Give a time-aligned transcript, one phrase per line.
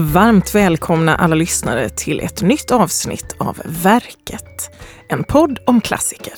[0.00, 4.70] Varmt välkomna alla lyssnare till ett nytt avsnitt av Verket.
[5.08, 6.34] En podd om klassiker.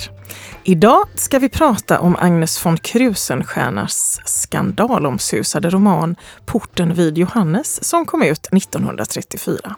[0.64, 8.22] Idag ska vi prata om Agnes von Krusenstjernas skandalomsusade roman Porten vid Johannes som kom
[8.22, 9.76] ut 1934.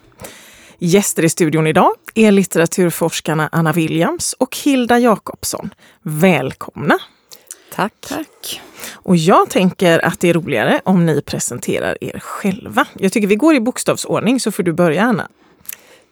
[0.78, 5.70] Gäster i studion idag är litteraturforskarna Anna Williams och Hilda Jakobsson.
[6.02, 6.98] Välkomna!
[7.74, 7.92] Tack.
[8.00, 8.60] Tack.
[8.92, 12.86] Och jag tänker att det är roligare om ni presenterar er själva.
[12.98, 15.28] Jag tycker vi går i bokstavsordning så får du börja Anna.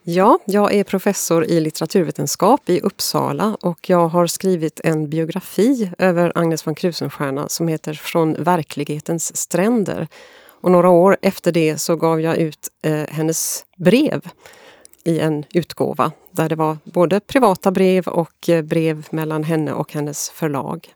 [0.03, 6.33] Ja, jag är professor i litteraturvetenskap i Uppsala och jag har skrivit en biografi över
[6.35, 10.09] Agnes von Krusenstjerna som heter Från verklighetens stränder.
[10.61, 14.29] Och några år efter det så gav jag ut eh, hennes brev
[15.05, 19.93] i en utgåva där det var både privata brev och eh, brev mellan henne och
[19.93, 20.95] hennes förlag.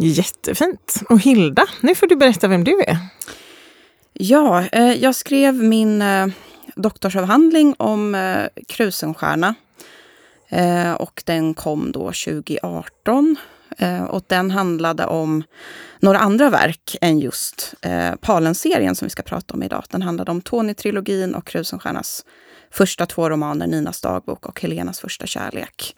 [0.00, 1.02] Jättefint!
[1.08, 2.98] Och Hilda, nu får du berätta vem du är.
[4.12, 6.26] Ja, eh, jag skrev min eh,
[6.74, 9.54] doktorsavhandling om eh, Krusenstjärna.
[10.48, 13.36] Eh, och den kom då 2018.
[13.78, 15.42] Eh, och den handlade om
[16.00, 19.84] några andra verk än just eh, Palen-serien som vi ska prata om idag.
[19.90, 22.24] Den handlade om Tony-trilogin och Krusenstjärnas
[22.70, 25.96] första två romaner, Ninas dagbok och Helenas första kärlek.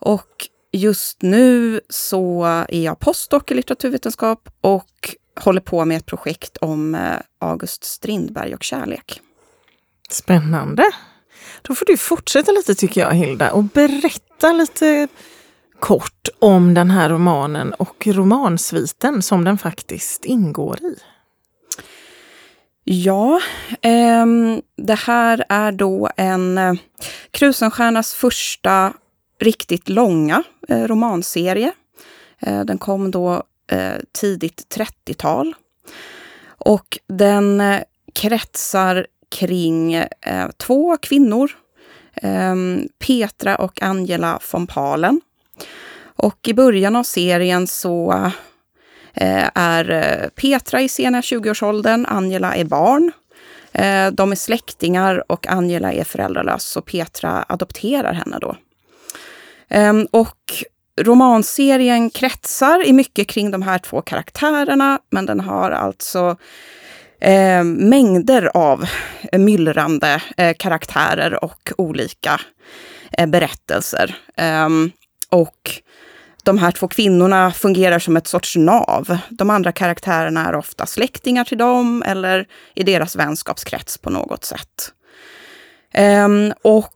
[0.00, 6.56] Och just nu så är jag postdoc i litteraturvetenskap och håller på med ett projekt
[6.56, 7.00] om eh,
[7.38, 9.20] August Strindberg och kärlek.
[10.10, 10.84] Spännande!
[11.62, 15.08] Då får du fortsätta lite tycker jag Hilda och berätta lite
[15.78, 20.96] kort om den här romanen och romansviten som den faktiskt ingår i.
[22.84, 23.40] Ja,
[23.82, 24.26] eh,
[24.76, 26.74] det här är då en eh,
[27.30, 28.92] Krusenstjernas första
[29.42, 31.72] riktigt långa eh, romanserie.
[32.40, 35.54] Eh, den kom då eh, tidigt 30-tal.
[36.46, 37.62] Och den
[38.14, 40.04] kretsar kring
[40.56, 41.50] två kvinnor,
[42.14, 45.20] ehm, Petra och Angela von Palen.
[46.02, 48.30] Och i början av serien så
[49.14, 53.12] är Petra i sena 20-årsåldern, Angela är barn.
[54.12, 58.56] De är släktingar och Angela är föräldralös, så Petra adopterar henne då.
[59.68, 60.38] Ehm, och
[61.00, 66.36] romanserien kretsar i mycket kring de här två karaktärerna, men den har alltså
[67.20, 68.84] eh, mängder av
[69.32, 72.40] myllrande eh, karaktärer och olika
[73.12, 74.16] eh, berättelser.
[74.36, 74.68] Eh,
[75.28, 75.82] och
[76.44, 79.18] de här två kvinnorna fungerar som ett sorts nav.
[79.30, 84.92] De andra karaktärerna är ofta släktingar till dem eller i deras vänskapskrets på något sätt.
[85.98, 86.94] Um, och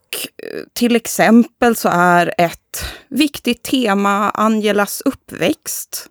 [0.72, 6.06] till exempel så är ett viktigt tema Angelas uppväxt.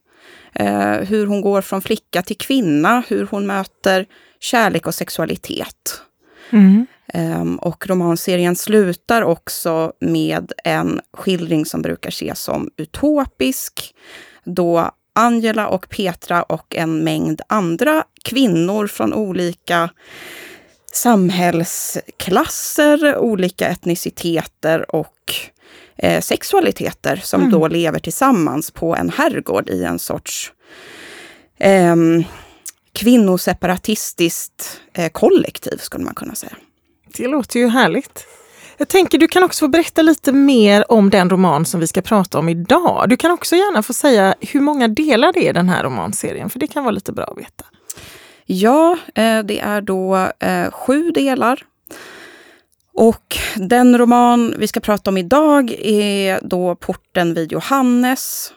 [0.59, 4.06] Uh, hur hon går från flicka till kvinna, hur hon möter
[4.40, 6.01] kärlek och sexualitet.
[6.50, 6.85] Mm.
[7.13, 13.96] Um, och romanserien slutar också med en skildring som brukar ses som utopisk.
[14.44, 19.90] Då Angela och Petra och en mängd andra kvinnor från olika
[20.95, 25.33] samhällsklasser, olika etniciteter och
[25.97, 27.51] eh, sexualiteter som mm.
[27.51, 30.51] då lever tillsammans på en herrgård i en sorts
[31.59, 31.95] eh,
[32.94, 36.53] kvinnoseparatistiskt eh, kollektiv, skulle man kunna säga.
[37.17, 38.28] Det låter ju härligt.
[38.78, 42.01] Jag tänker du kan också få berätta lite mer om den roman som vi ska
[42.01, 43.05] prata om idag.
[43.09, 46.59] Du kan också gärna få säga hur många delar det är den här romanserien, för
[46.59, 47.66] det kan vara lite bra att veta.
[48.45, 51.63] Ja, eh, det är då eh, sju delar.
[52.94, 58.53] Och den roman vi ska prata om idag är då Porten vid Johannes.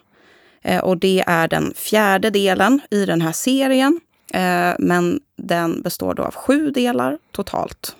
[0.62, 4.00] Eh, och det är den fjärde delen i den här serien.
[4.78, 7.96] Men den består då av sju delar totalt.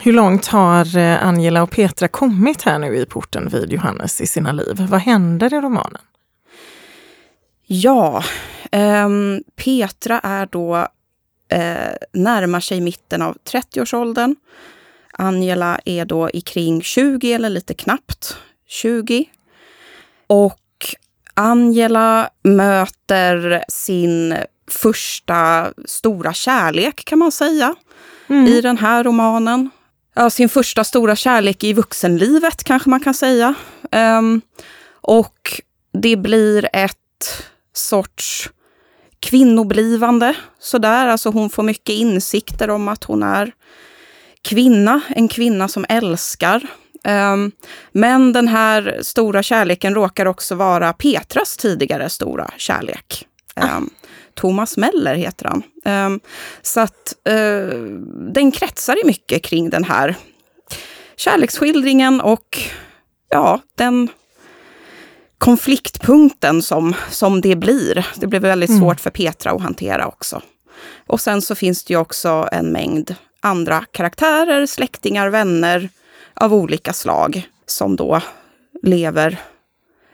[0.00, 4.52] Hur långt har Angela och Petra kommit här nu i Porten vid Johannes i sina
[4.52, 4.86] liv?
[4.90, 6.00] Vad händer i romanen?
[7.66, 8.24] Ja,
[8.72, 9.08] eh,
[9.56, 10.76] Petra är då
[11.48, 14.36] eh, närmar sig mitten av 30-årsåldern.
[15.12, 18.36] Angela är då i kring 20 eller lite knappt
[18.66, 19.24] 20.
[20.26, 20.58] Och
[21.34, 24.36] Angela möter sin
[24.70, 27.74] första stora kärlek kan man säga
[28.28, 28.46] mm.
[28.46, 29.70] i den här romanen.
[30.14, 33.54] Ja, sin första stora kärlek i vuxenlivet kanske man kan säga.
[33.92, 34.40] Um,
[35.00, 38.50] och det blir ett sorts
[39.22, 40.34] kvinnoblivande.
[40.58, 43.52] Sådär, alltså hon får mycket insikter om att hon är
[44.42, 46.66] kvinna, en kvinna som älskar.
[47.04, 47.52] Um,
[47.92, 53.26] men den här stora kärleken råkar också vara Petras tidigare stora kärlek.
[53.56, 53.90] Um,
[54.34, 55.62] Thomas Meller heter han.
[56.06, 56.20] Um,
[56.62, 57.80] så att uh,
[58.32, 60.16] den kretsar i mycket kring den här
[61.16, 62.58] kärleksskildringen och
[63.28, 64.08] ja, den
[65.42, 68.06] konfliktpunkten som, som det blir.
[68.16, 68.80] Det blir väldigt mm.
[68.80, 70.42] svårt för Petra att hantera också.
[71.06, 75.88] Och sen så finns det ju också en mängd andra karaktärer, släktingar, vänner
[76.34, 78.20] av olika slag som då
[78.82, 79.40] lever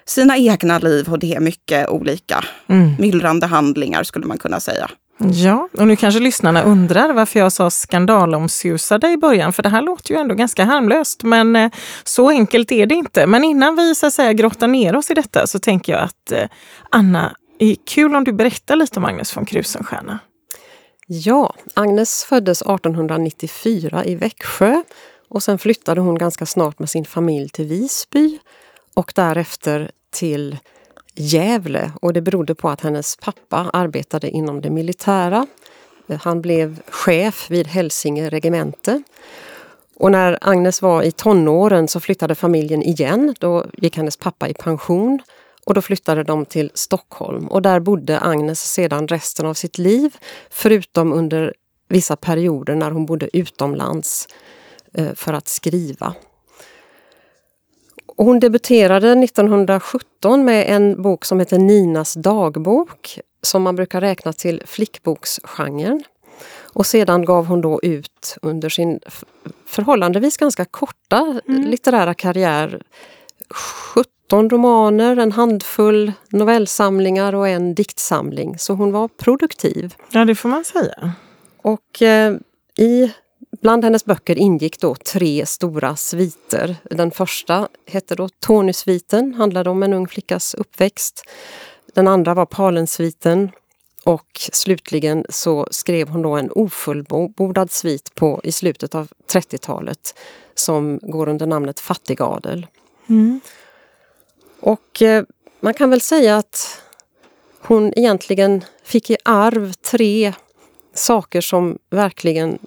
[0.06, 2.94] sina egna liv och det är mycket olika mm.
[2.98, 4.90] myllrande handlingar skulle man kunna säga.
[5.18, 9.82] Ja, och nu kanske lyssnarna undrar varför jag sa skandalomsusade i början, för det här
[9.82, 11.70] låter ju ändå ganska harmlöst, men eh,
[12.04, 13.26] så enkelt är det inte.
[13.26, 16.32] Men innan vi så att säga grottar ner oss i detta så tänker jag att
[16.32, 16.48] eh,
[16.90, 20.18] Anna, är kul om du berättar lite om Agnes von Krusenstjerna.
[21.06, 24.82] Ja, Agnes föddes 1894 i Växjö
[25.28, 28.38] och sen flyttade hon ganska snart med sin familj till Visby
[28.94, 30.58] och därefter till
[31.20, 35.46] Gävle och det berodde på att hennes pappa arbetade inom det militära.
[36.20, 39.02] Han blev chef vid Hälsinge regemente.
[39.96, 43.34] Och när Agnes var i tonåren så flyttade familjen igen.
[43.40, 45.20] Då gick hennes pappa i pension
[45.66, 50.16] och då flyttade de till Stockholm och där bodde Agnes sedan resten av sitt liv
[50.50, 51.54] förutom under
[51.88, 54.28] vissa perioder när hon bodde utomlands
[54.94, 56.14] eh, för att skriva.
[58.18, 64.62] Hon debuterade 1917 med en bok som heter Ninas dagbok som man brukar räkna till
[64.66, 66.04] flickboksgenren.
[66.72, 69.00] Och sedan gav hon då ut under sin
[69.66, 71.62] förhållandevis ganska korta mm.
[71.62, 72.82] litterära karriär
[73.94, 78.58] 17 romaner, en handfull novellsamlingar och en diktsamling.
[78.58, 79.94] Så hon var produktiv.
[80.10, 81.12] Ja, det får man säga.
[81.62, 82.34] Och eh,
[82.78, 83.12] i
[83.60, 86.76] Bland hennes böcker ingick då tre stora sviter.
[86.90, 91.22] Den första hette då Tonysviten, handlade om en ung flickas uppväxt.
[91.94, 93.50] Den andra var Palensviten
[94.04, 100.14] och slutligen så skrev hon då en ofullbordad svit på, i slutet av 30-talet
[100.54, 102.66] som går under namnet Fattigadel.
[103.08, 103.40] Mm.
[104.60, 105.24] Och eh,
[105.60, 106.80] man kan väl säga att
[107.60, 110.32] hon egentligen fick i arv tre
[110.94, 112.58] saker som verkligen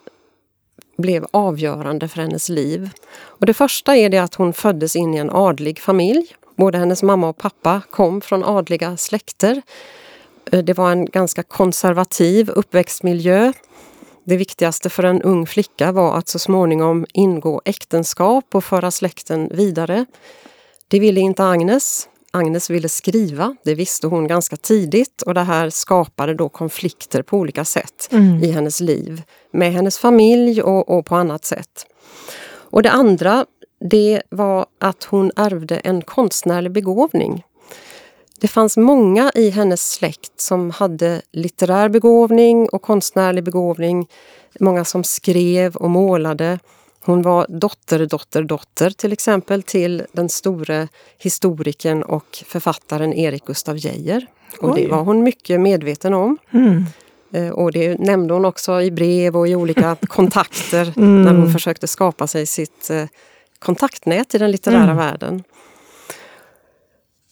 [1.02, 2.90] blev avgörande för hennes liv.
[3.24, 6.36] Och det första är det att hon föddes in i en adlig familj.
[6.56, 9.62] Både hennes mamma och pappa kom från adliga släkter.
[10.52, 13.54] Eh, det var en ganska konservativ uppväxtmiljö.
[14.24, 19.50] Det viktigaste för en ung flicka var att så småningom ingå äktenskap och föra släkten
[19.52, 20.06] vidare.
[20.88, 22.08] Det ville inte Agnes.
[22.34, 27.38] Agnes ville skriva, det visste hon ganska tidigt och det här skapade då konflikter på
[27.38, 28.44] olika sätt mm.
[28.44, 29.24] i hennes liv.
[29.54, 31.86] Med hennes familj och, och, på annat sätt.
[32.52, 33.46] Och det andra,
[33.90, 37.44] det var att hon ärvde en konstnärlig begåvning.
[38.40, 44.08] Det fanns många i hennes släkt som hade litterär begåvning och konstnärlig begåvning.
[44.60, 46.60] Många som skrev och målade.
[47.04, 50.88] Hon var dotter, dotter, dotter till exempel till den store
[51.18, 54.28] historikern och författaren Erik Gustaf Geijer.
[54.60, 56.38] Och det var hon mycket medveten om.
[56.52, 56.86] Mm.
[57.34, 61.22] Eh, och det nämnde hon också i brev och i olika kontakter mm.
[61.22, 63.06] när hon försökte skapa sig sitt eh,
[63.60, 64.98] kontaktnät i den litterära mm.
[64.98, 65.44] världen.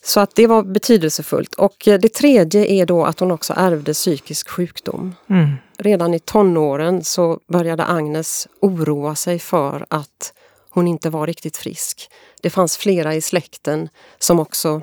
[0.03, 1.55] Så att det var betydelsefullt.
[1.55, 5.15] Och eh, det tredje är då att hon också ärvde psykisk sjukdom.
[5.29, 5.49] Mm.
[5.81, 10.33] Redan i tonåren så började Agnes oroa sig för att
[10.69, 12.09] hon inte var riktigt frisk.
[12.41, 14.81] Det fanns flera i släkten som också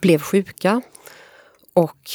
[0.00, 0.82] blev sjuka.
[1.74, 2.10] Och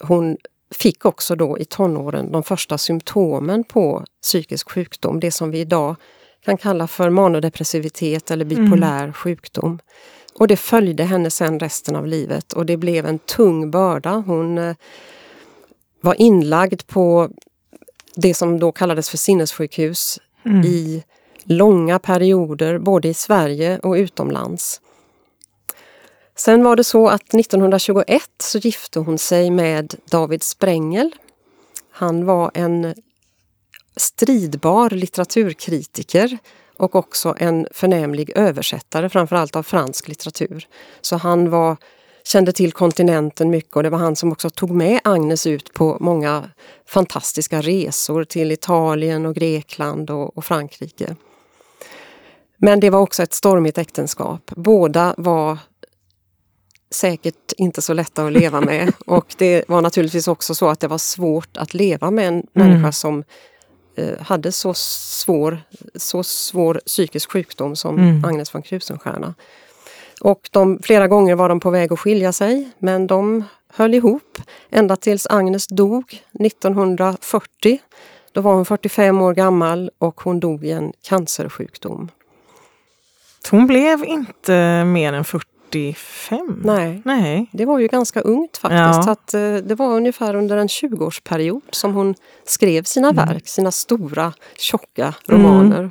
[0.00, 0.36] hon
[0.74, 5.20] fick också då i tonåren de första symptomen på psykisk sjukdom.
[5.20, 5.96] Det som vi idag
[6.44, 9.12] kan kalla för manodepressivitet eller bipolär mm.
[9.12, 9.78] sjukdom.
[10.34, 14.10] Och det följde henne sen resten av livet och det blev en tung börda.
[14.26, 14.76] Hon eh,
[16.04, 17.30] var inlagd på
[18.14, 20.64] det som då kallades för sinnessjukhus mm.
[20.64, 21.04] i
[21.44, 24.80] långa perioder både i Sverige och utomlands.
[26.36, 31.14] Sen var det så att 1921 så gifte hon sig med David Sprengel.
[31.90, 32.94] Han var en
[33.96, 36.38] stridbar litteraturkritiker
[36.76, 40.68] och också en förnämlig översättare, framförallt av fransk litteratur.
[41.00, 41.76] Så han var,
[42.26, 45.96] kände till kontinenten mycket och det var han som också tog med Agnes ut på
[46.00, 46.50] många
[46.86, 51.16] fantastiska resor till Italien och Grekland och, och Frankrike.
[52.56, 54.50] Men det var också ett stormigt äktenskap.
[54.56, 55.58] Båda var
[56.90, 60.88] säkert inte så lätta att leva med och det var naturligtvis också så att det
[60.88, 62.46] var svårt att leva med en mm.
[62.52, 63.24] människa som
[63.96, 65.62] Eh, hade så svår,
[65.94, 68.24] så svår psykisk sjukdom som mm.
[68.24, 69.34] Agnes von Krusenstjerna.
[70.20, 74.38] Och de, flera gånger var de på väg att skilja sig men de höll ihop
[74.70, 77.78] ända tills Agnes dog 1940.
[78.32, 82.10] Då var hon 45 år gammal och hon dog i en cancersjukdom.
[83.50, 86.60] Hon blev inte mer än 40 45?
[86.64, 87.46] Nej, Nej.
[87.52, 89.06] det var ju ganska ungt faktiskt.
[89.06, 89.10] Ja.
[89.12, 92.14] Att, eh, det var ungefär under en 20-årsperiod som hon
[92.46, 93.26] skrev sina Mm.
[93.26, 95.90] verk, sina stora tjocka romaner.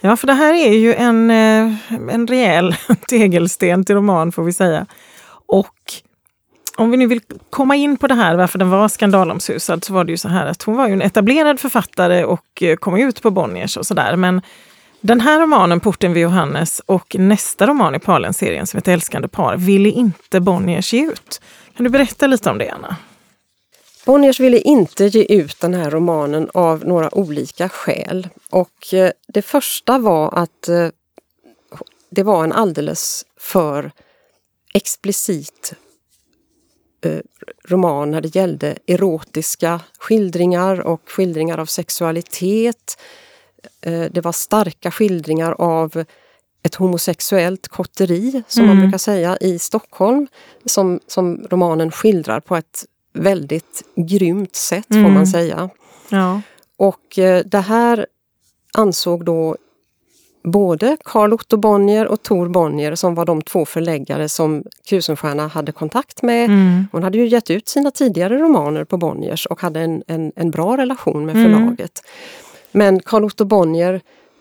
[0.00, 1.72] Ja, för det här är ju en, eh,
[2.14, 2.76] en rejäl
[3.08, 4.86] tegelsten till roman får vi säga.
[5.46, 5.72] Och
[6.76, 10.04] om vi nu vill komma in på det här varför den var skandalomsusad så var
[10.04, 13.22] det ju så här att hon var ju en etablerad författare och eh, kom ut
[13.22, 14.16] på Bonniers och sådär.
[14.16, 14.42] Men
[15.06, 19.56] den här romanen, Porten vid Johannes, och nästa roman i Palen-serien som heter Älskande par,
[19.56, 21.40] ville inte Bonniers ge ut.
[21.76, 22.96] Kan du berätta lite om det, Anna?
[24.06, 28.28] Bonniers ville inte ge ut den här romanen av några olika skäl.
[28.50, 30.88] Och eh, det första var att eh,
[32.10, 33.90] det var en alldeles för
[34.74, 35.74] explicit
[37.04, 37.20] eh,
[37.68, 42.98] roman när det gällde erotiska skildringar och skildringar av sexualitet.
[43.80, 46.04] Eh, det var starka skildringar av
[46.62, 48.82] ett homosexuellt kotteri, som man Mm.
[48.84, 50.26] brukar säga, i Stockholm,
[50.64, 55.14] som, som romanen skildrar på ett väldigt grymt sätt, får Mm.
[55.14, 55.70] man säga.
[56.08, 56.40] Ja.
[56.76, 58.06] Och eh, det här
[58.72, 59.56] ansåg då
[60.44, 65.72] både Carl Otto Bonnier och Tor Bonnier som var de två förläggare som Krusenstjerna hade
[65.72, 66.44] kontakt med.
[66.44, 66.86] Mm.
[66.92, 70.50] Hon hade ju gett ut sina tidigare romaner på Bonniers och hade en, en, en
[70.50, 71.76] bra relation med Mm.
[72.76, 74.00] Men Carl Otto Bonnier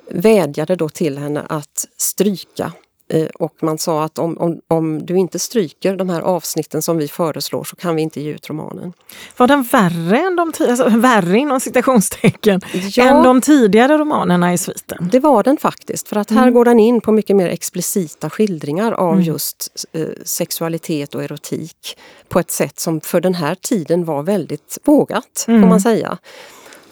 [0.09, 2.71] vädjade då till henne att stryka
[3.09, 6.97] eh, och man sa att om, om, om du inte stryker de här avsnitten som
[6.97, 8.93] vi föreslår så kan vi inte ge ut romanen.
[9.37, 12.61] Var den värre än de, alltså, värre inom citationstecken,
[12.95, 13.03] Ja.
[13.03, 15.09] än de tidigare romanerna i sviten?
[15.11, 18.91] Det var den faktiskt, för att här går den in på mycket mer explicita skildringar
[18.91, 21.97] av just eh, sexualitet och erotik
[22.29, 26.17] på ett sätt som för den här tiden var väldigt vågat, får man säga.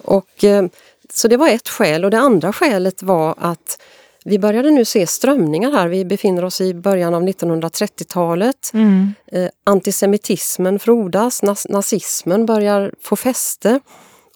[0.03, 0.65] Och, eh,
[1.13, 3.81] så det var ett skäl och det andra skälet var att
[4.25, 5.87] vi började nu se strömningar här.
[5.87, 8.71] Vi befinner oss i början av 1930-talet.
[8.73, 9.13] Mm.
[9.31, 13.79] Eh, antisemitismen frodas, nas nazismen börjar få fäste.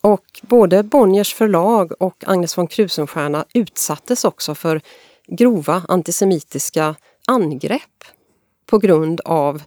[0.02, 4.82] Och både Bonniers förlag och Agnes von Krusenstjerna utsattes också för
[5.28, 6.96] grova antisemitiska
[7.28, 8.04] angrepp
[8.66, 9.64] på grund av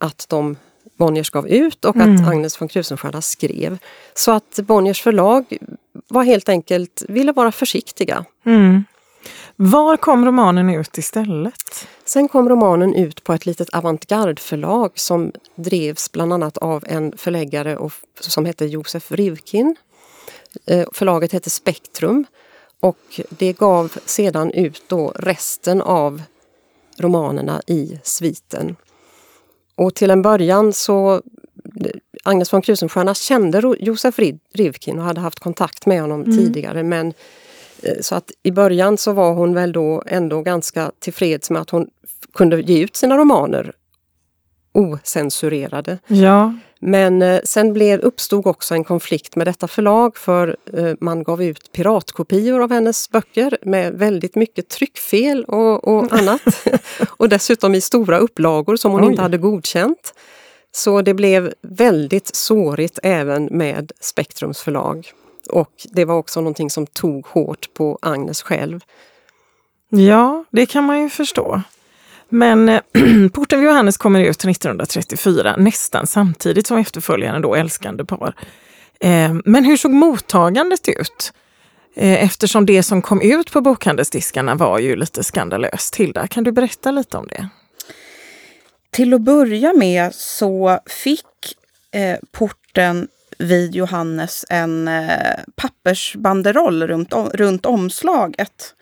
[0.00, 0.56] att de
[0.98, 3.78] Bonniers gav ut och att Agnes von Krusenstjerna skrev.
[4.14, 5.58] Så att Bonniers förlag
[6.08, 8.24] var helt enkelt, ville vara försiktiga.
[8.46, 8.84] Mm.
[9.56, 11.88] Var kom romanen ut istället?
[12.04, 17.76] Sen kom romanen ut på ett litet avantgardförlag som drevs bland annat av en förläggare
[17.76, 19.76] och, som hette Josef Rivkin.
[20.66, 22.24] Eh, Förlaget hette Spektrum
[22.80, 26.22] och det gav sedan ut då resten av
[26.98, 28.76] romanerna i sviten.
[29.74, 31.22] Och till en början så
[32.26, 34.18] Agnes von Krusenstjerna kände Josef
[34.54, 37.12] Rivkin och hade haft kontakt med honom tidigare men
[37.82, 41.70] eh, så att i början så var hon väl då ändå ganska tillfreds med att
[41.70, 41.88] hon
[42.34, 43.72] kunde ge ut sina romaner
[44.76, 45.98] ocensurerade.
[46.06, 51.22] Ja, Men eh, sen blev, uppstod också en konflikt med detta förlag för eh, man
[51.22, 56.42] gav ut piratkopior av hennes böcker med väldigt mycket tryckfel och, och annat.
[57.08, 59.10] och dessutom i stora upplagor som hon Oj.
[59.10, 60.14] inte hade godkänt.
[60.76, 65.12] Så det blev väldigt sårigt även med Spektrums förlag.
[65.50, 68.80] Och det var också någonting som tog hårt på Agnes själv.
[69.88, 71.62] ja, det kan man ju förstå.
[72.28, 72.80] Men eh,
[73.32, 78.34] Porten vid Johannes kommer ut 1934, nästan samtidigt som efterföljaren då Älskande par.
[79.00, 81.32] Eh, men hur såg mottagandet ut?
[81.94, 85.96] Eh, eftersom det som kom ut på bokhandelsdiskarna var ju lite skandalöst.
[85.96, 87.48] Hilda, kan du berätta lite om det?
[88.96, 91.56] Till att börja med så fick
[91.90, 98.74] eh, porten vid Johannes en eh, pappersbanderoll runt, om, runt omslaget.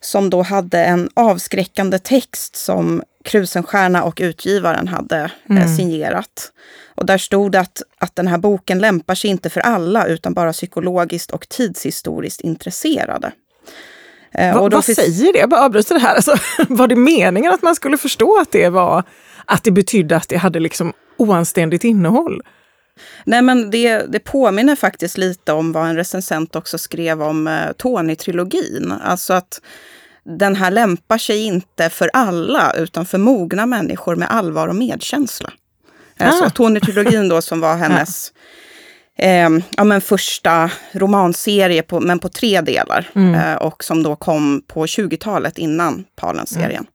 [0.00, 6.52] Som då hade en avskräckande text som Krusenstjerna och utgivaren hade eh, signerat.
[6.94, 10.34] Och där stod det att, att den här boken lämpar sig inte för alla utan
[10.34, 13.32] bara psykologiskt och tidshistoriskt intresserade.
[14.34, 15.38] Eh, Va, vad finns- säger det?
[15.38, 16.14] Jag bara avbryter det här.
[16.14, 16.36] Alltså,
[16.68, 19.04] var det meningen att man skulle förstå att det var
[19.44, 22.42] att det betydde att det hade liksom oanständigt innehåll?
[23.24, 27.72] Nej, men det, det påminner faktiskt lite om vad en recensent också skrev om eh,
[27.78, 28.92] Tony-trilogin.
[29.02, 29.60] Alltså att
[30.24, 35.52] den här lämpar sig inte för alla, utan för mogna människor med allvar och medkänsla.
[36.18, 36.24] Ah.
[36.24, 38.32] Alltså Tony-trilogin då som var hennes
[39.18, 43.10] eh, ja, men första romanserie, på, men på tre delar.
[43.14, 43.34] Mm.
[43.34, 46.86] Eh, och som då kom på 20-talet innan Palen-serien.
[46.86, 46.94] Eh,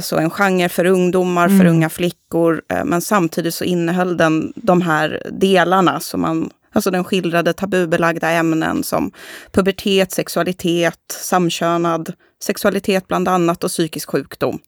[0.00, 1.58] så en genre för ungdomar, mm.
[1.58, 2.62] för unga flickor.
[2.68, 8.30] Eh, men samtidigt så innehöll den de här delarna som man Alltså den skildrade tabubelagda
[8.30, 9.10] ämnen som
[9.52, 12.12] pubertet, sexualitet, samkönad
[12.42, 14.58] sexualitet bland annat och psykisk sjukdom.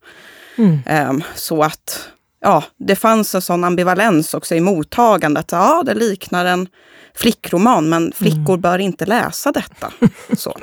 [0.55, 1.09] Mm.
[1.09, 2.09] Um, så att
[2.41, 5.51] ja, det fanns en sån ambivalens också i mottagandet.
[5.51, 6.67] Ja, det liknar en
[7.15, 8.61] flickroman, men flickor mm.
[8.61, 9.91] bör inte läsa detta.
[10.37, 10.57] Så.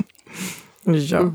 [0.84, 1.32] ja.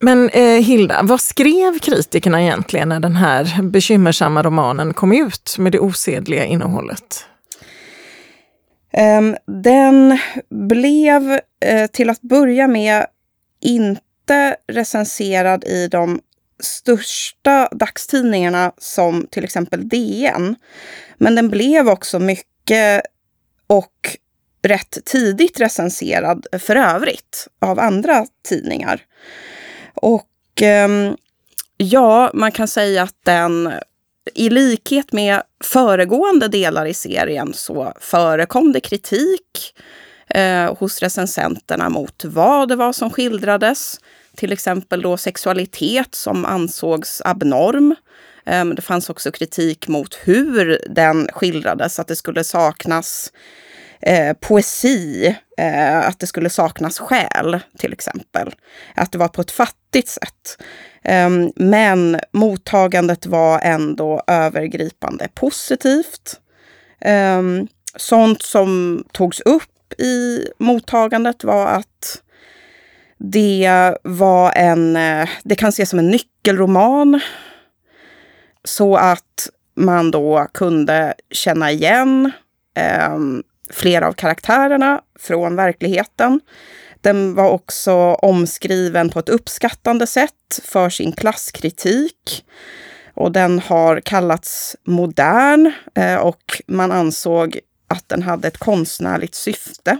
[0.00, 5.72] Men eh, Hilda, vad skrev kritikerna egentligen när den här bekymmersamma romanen kom ut med
[5.72, 7.26] det osedliga innehållet?
[9.18, 10.18] Um, den
[10.50, 13.06] blev uh, till att börja med
[13.60, 16.20] inte recenserad i de
[16.62, 20.56] största dagstidningarna som till exempel DN.
[21.18, 23.02] Men den blev också mycket
[23.66, 24.16] och
[24.62, 29.04] rätt tidigt recenserad för övrigt av andra tidningar.
[29.94, 30.28] Och
[30.60, 31.16] ehm,
[31.76, 33.72] ja, man kan säga att den
[34.34, 39.74] i likhet med föregående delar i serien så förekom det kritik
[40.28, 44.00] eh, hos recensenterna mot vad det var som skildrades.
[44.36, 47.94] Till exempel då sexualitet som ansågs abnorm.
[48.46, 53.32] Eh, det fanns också kritik mot hur den skildrades, att det skulle saknas
[54.02, 58.54] eh, poesi, eh, att det skulle saknas själ till exempel.
[58.94, 60.62] Att det var på ett fattigt sätt.
[61.04, 66.40] Ehm, men mottagandet var ändå övergripande positivt.
[67.00, 72.22] Ehm, sånt som togs upp i mottagandet var att
[73.18, 77.20] det var en, eh, det kan ses som en nyckelroman.
[78.64, 82.32] Så att man då kunde känna igen
[82.76, 83.18] eh,
[83.70, 86.40] flera av karaktärerna från verkligheten.
[87.00, 92.44] Den var också omskriven på ett uppskattande sätt för sin klasskritik.
[93.14, 99.98] Och den har kallats modern eh, och man ansåg att den hade ett konstnärligt syfte.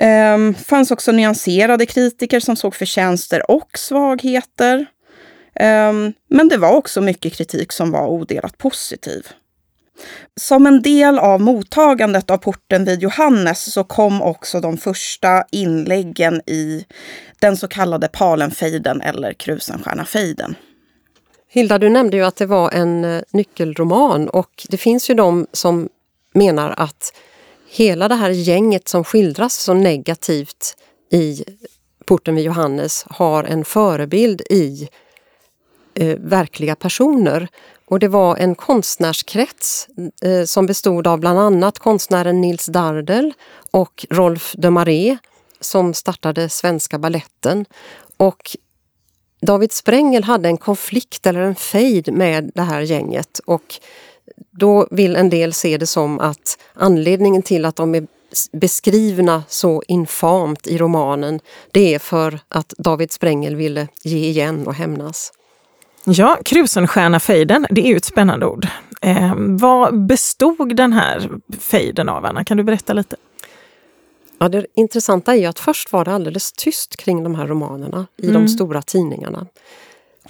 [0.00, 4.86] Det fanns också nyanserade kritiker som såg förtjänster och svagheter.
[5.54, 9.28] Ehm, men det var också mycket kritik som var odelat positiv.
[10.40, 16.40] Som en del av mottagandet av porten vid Johannes så kom också de första inläggen
[16.46, 16.84] i
[17.38, 20.54] den så kallade Palenfejden eller Krusenstjärnafejden.
[21.48, 25.46] Hilda, du nämnde ju att det var en eh, nyckelroman och det finns ju de
[25.52, 25.88] som
[26.32, 27.12] menar att
[27.70, 30.76] hela det här gänget som skildras så negativt
[31.12, 31.44] i
[32.04, 34.88] Porten vid Johannes har en förebild i
[35.94, 37.48] eh, verkliga personer.
[37.86, 39.88] Och det var en konstnärskrets
[40.22, 43.32] eh, som bestod av bland annat konstnären Nils Dardel
[43.70, 45.18] och Rolf de Maré
[45.60, 47.64] som startade Svenska balletten.
[48.16, 48.56] Och
[49.40, 53.80] David Sprengel hade en konflikt eller en fejd med det här gänget och
[54.50, 58.06] då vill en del se det som att anledningen till att de är
[58.52, 64.74] beskrivna så infamt i romanen det är för att David Sprengel ville ge igen och
[64.74, 65.32] hämnas.
[66.04, 68.66] Ja, Krusenstjärna-fejden, det är ju ett spännande ord.
[69.00, 72.44] Eh, vad bestod den här fejden av, Anna?
[72.44, 73.16] Kan du berätta lite?
[74.38, 78.06] Ja, det intressanta är ju att först var det alldeles tyst kring de här romanerna
[78.16, 78.42] i mm.
[78.42, 79.46] de stora tidningarna.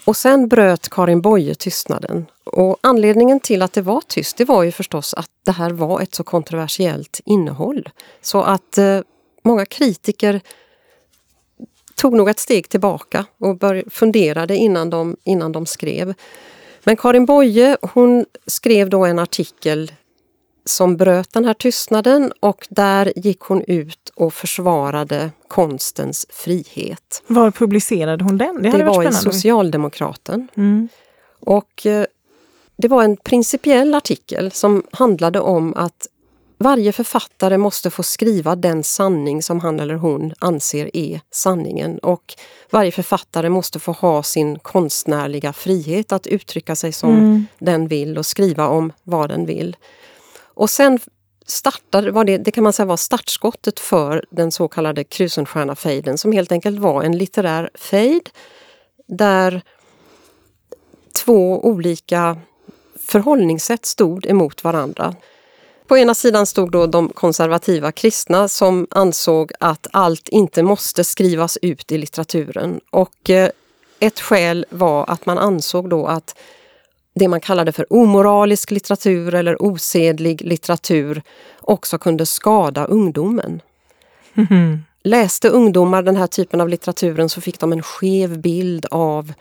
[0.05, 2.27] Och sen bröt Karin Boye tystnaden.
[2.45, 6.01] Och anledningen till att det var tyst, det var ju förstås att det här var
[6.01, 7.89] ett så kontroversiellt innehåll.
[8.21, 9.01] Så att eh,
[9.45, 10.41] många kritiker
[11.95, 16.15] tog nog ett steg tillbaka och funderade innan de, innan de skrev.
[16.85, 19.93] Men Karin Boye hon skrev då en artikel
[20.65, 27.23] som bröt den här tystnaden och där gick hon ut och försvarade konstens frihet.
[27.27, 28.63] Var publicerade hon den?
[28.63, 30.49] Det, det var i Socialdemokraten.
[30.57, 30.89] Mm.
[31.41, 32.07] Och eh,
[32.77, 36.09] det var en principiell artikel som handlade om att
[36.65, 42.35] varje författare måste få skriva den sanning som han eller hon anser är sanningen och
[42.71, 47.47] varje författare måste få ha sin konstnärliga frihet att uttrycka sig som mm.
[47.59, 49.77] den vill och skriva om vad den vill.
[50.55, 50.99] Och sen
[51.47, 56.33] startade, var det, det kan man säga var startskottet för den så kallade Krusenstjerna-fejden som
[56.33, 58.31] helt enkelt var en litterär fejd
[59.07, 59.63] där
[61.13, 62.37] två olika
[63.01, 65.15] förhållningssätt stod emot varandra.
[65.87, 71.59] På ena sidan stod då de konservativa kristna som ansåg att allt inte måste skrivas
[71.63, 72.81] ut i litteraturen.
[72.91, 73.51] Och eh,
[74.01, 76.37] ett skäl var att man ansåg då att
[77.15, 81.23] det man kallade för omoralisk litteratur eller osedlig litteratur
[81.61, 83.61] också kunde skada ungdomen.
[84.35, 84.79] Mm.
[85.03, 89.33] Läste ungdomar den här typen av litteraturen så fick de en skev bild av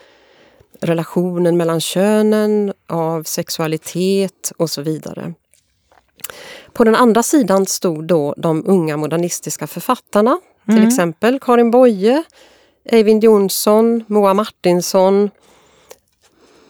[0.82, 5.34] relationen mellan könen, av sexualitet och så vidare.
[6.74, 10.88] På den andra sidan stod då de unga modernistiska författarna, till mm.
[10.88, 12.24] exempel Karin Boye,
[12.86, 15.30] Eivind Jonsson, Moa Martinsson,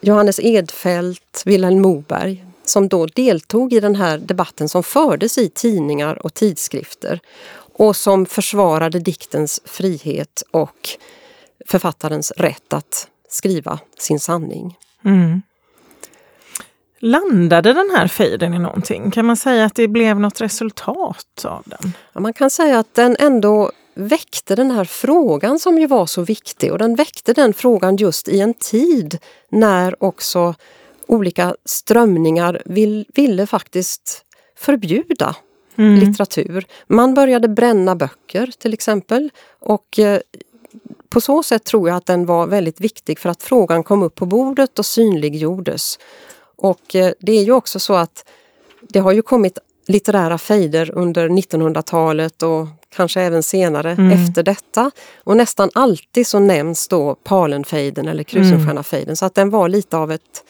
[0.01, 6.25] Johannes Edfelt, Vilhelm Moberg som då deltog i den här debatten som fördes i tidningar
[6.25, 7.19] och tidskrifter
[7.55, 10.89] och som försvarade diktens frihet och
[11.65, 14.77] författarens rätt att skriva sin sanning.
[15.05, 15.41] Mm.
[17.05, 19.11] Landade den här fejden i någonting?
[19.11, 21.93] Kan man säga att det blev något resultat av den?
[22.13, 26.21] Ja, man kan säga att den ändå väckte den här frågan som ju var så
[26.21, 29.17] viktig och den väckte den frågan just i en tid
[29.49, 30.55] när också
[31.07, 34.25] olika strömningar vill, ville faktiskt
[34.57, 35.35] förbjuda
[35.75, 35.99] mm.
[35.99, 36.65] litteratur.
[36.87, 40.19] Man började bränna böcker till exempel och eh,
[41.09, 44.15] på så sätt tror jag att den var väldigt viktig för att frågan kom upp
[44.15, 45.97] på bordet och synliggjordes.
[46.63, 48.25] Och eh, det är ju också så att
[48.81, 54.11] det har ju kommit litterära fejder under 1900-talet och kanske även senare mm.
[54.11, 54.91] efter detta.
[55.23, 59.15] Och nästan alltid så nämns då Palenfejden eller Krusenstjärnafejden mm.
[59.15, 60.43] så att den var lite av ett,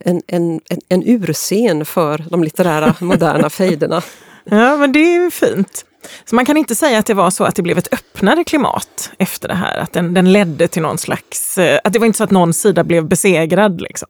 [0.00, 4.02] en, en, en, en urscen för de litterära moderna fejderna.
[4.44, 5.84] Ja men det är ju fint.
[6.24, 9.10] Så man kan inte säga att det var så att det blev ett öppnare klimat
[9.18, 12.16] efter det här, att den, den ledde till någon slags, eh, att det var inte
[12.16, 14.08] så att någon sida blev besegrad liksom.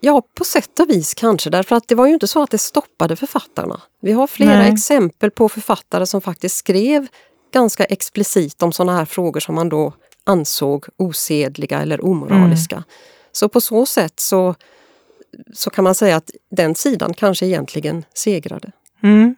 [0.00, 2.58] Ja, på sätt och vis kanske, därför att det var ju inte så att det
[2.58, 3.80] stoppade författarna.
[4.02, 4.72] Vi har flera Nej.
[4.72, 7.06] exempel på författare som faktiskt skrev
[7.52, 9.92] ganska explicit om sådana här frågor som man då
[10.24, 12.76] ansåg osedliga eller omoraliska.
[12.76, 12.84] Mm.
[13.32, 14.54] Så på så sätt så,
[15.54, 18.72] så kan man säga att den sidan kanske egentligen segrade.
[19.02, 19.36] Mm.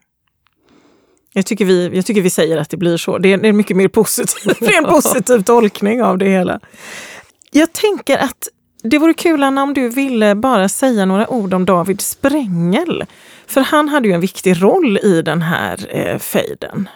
[1.32, 3.18] Jag tycker, vi, jag tycker vi säger att det blir så.
[3.18, 6.60] Det är en mycket mer positiv, en positiv tolkning av det hela.
[7.50, 8.48] Jag tänker att
[8.82, 13.04] det vore kul Anna om du ville bara säga några ord om David Sprängel.
[13.46, 16.88] För han hade ju en viktig roll i den här eh, fejden.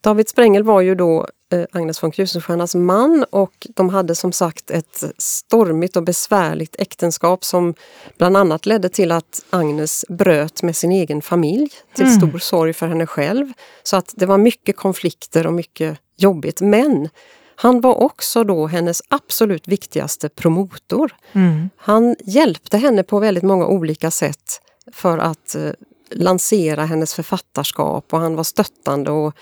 [0.00, 4.70] David Sprängel var ju då eh, Agnes von Krusenstjernas man och de hade som sagt
[4.70, 7.74] ett stormigt och besvärligt äktenskap som
[8.18, 12.16] bland annat ledde till att Agnes bröt med sin egen familj till mm.
[12.16, 13.52] stor sorg för henne själv.
[13.82, 16.60] Så att det var mycket konflikter och mycket jobbigt.
[16.60, 17.08] Men
[17.56, 21.16] han var också då hennes absolut viktigaste promotor.
[21.32, 21.70] Mm.
[21.76, 24.60] Han hjälpte henne på väldigt många olika sätt
[24.92, 25.70] för att eh,
[26.10, 29.10] lansera hennes författarskap och han var stöttande.
[29.10, 29.34] Och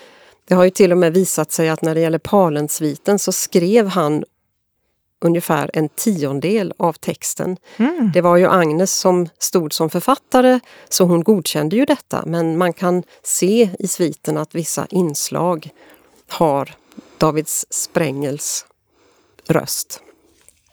[0.47, 3.87] det har ju till och med visat sig att när det gäller Palensviten så skrev
[3.87, 4.23] han
[5.21, 7.57] ungefär en tiondel av texten.
[7.77, 8.11] Mm.
[8.13, 12.73] Det var ju Agnes som stod som författare så hon godkände ju detta men man
[12.73, 15.69] kan se i sviten att vissa inslag
[16.27, 16.75] har
[17.17, 18.65] Davids Sprängels
[19.47, 20.01] röst.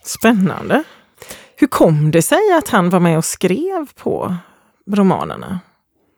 [0.04, 0.84] Spännande.
[1.56, 4.36] Hur kom det sig att han var med och skrev på
[4.86, 5.60] romanerna?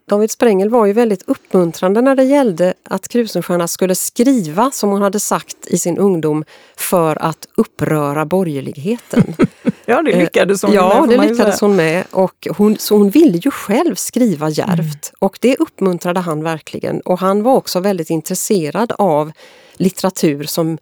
[0.08, 5.02] David Sprängel var ju väldigt uppmuntrande när det gällde att Krusenstjerna skulle skriva, som hon
[5.02, 6.44] hade sagt i sin ungdom,
[6.76, 9.36] för att uppröra borgerligheten.
[9.86, 10.96] ja, det lyckades hon ja, med.
[10.96, 12.04] Ja, det lyckades hon med.
[12.10, 15.16] Och hon, så hon ville ju själv skriva djärvt mm.
[15.18, 17.00] och det uppmuntrade han verkligen.
[17.00, 19.32] Och han var också väldigt intresserad av
[19.76, 20.78] litteratur som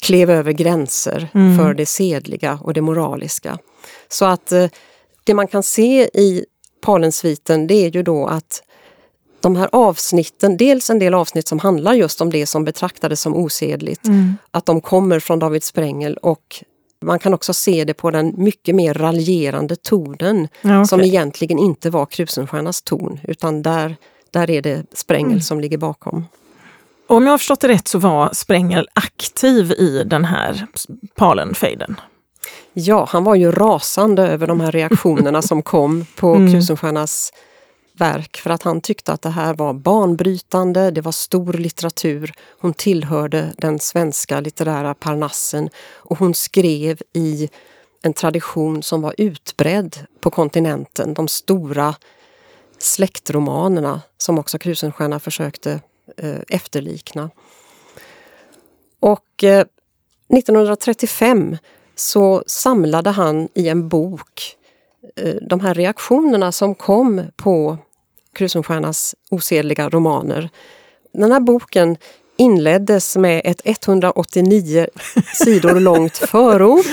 [0.00, 1.58] klev över gränser mm.
[1.58, 3.58] för det sedliga och det moraliska.
[4.08, 4.66] Så att eh,
[5.24, 6.44] det man kan se i
[6.80, 8.62] Palensviten det är ju då att
[9.40, 13.36] de här avsnitten, dels en del avsnitt som handlar just om det som betraktades som
[13.36, 14.34] osedligt, mm.
[14.50, 16.64] att de kommer från David Sprängel och
[17.02, 20.86] man kan också se det på den mycket mer raljerande tonen ja, okay.
[20.86, 23.96] som egentligen inte var Krusenstjernas ton utan där,
[24.30, 25.40] där är det Sprängel mm.
[25.40, 26.24] som ligger bakom.
[27.06, 30.66] Om jag har förstått det rätt så var Sprängel aktiv i den här
[31.14, 32.00] Palenfejden.
[32.72, 36.52] Ja, han var ju rasande över de här reaktionerna som kom på mm.
[36.52, 37.32] Krusenstjernas
[37.98, 42.32] verk för att han tyckte att det här var banbrytande, det var stor litteratur.
[42.60, 47.48] Hon tillhörde den svenska litterära parnassen och hon skrev i
[48.02, 51.14] en tradition som var utbredd på kontinenten.
[51.14, 51.94] De stora
[52.78, 55.80] släktromanerna som också Krusenstjerna försökte
[56.48, 57.30] efterlikna.
[59.00, 59.64] Och eh,
[60.38, 61.56] 1935
[61.94, 64.56] så samlade han i en bok
[65.16, 67.78] eh, de här reaktionerna som kom på
[68.32, 70.50] Krusenstjernas osedliga romaner.
[71.12, 71.96] Den här boken
[72.36, 74.86] inleddes med ett 189
[75.44, 76.84] sidor långt förord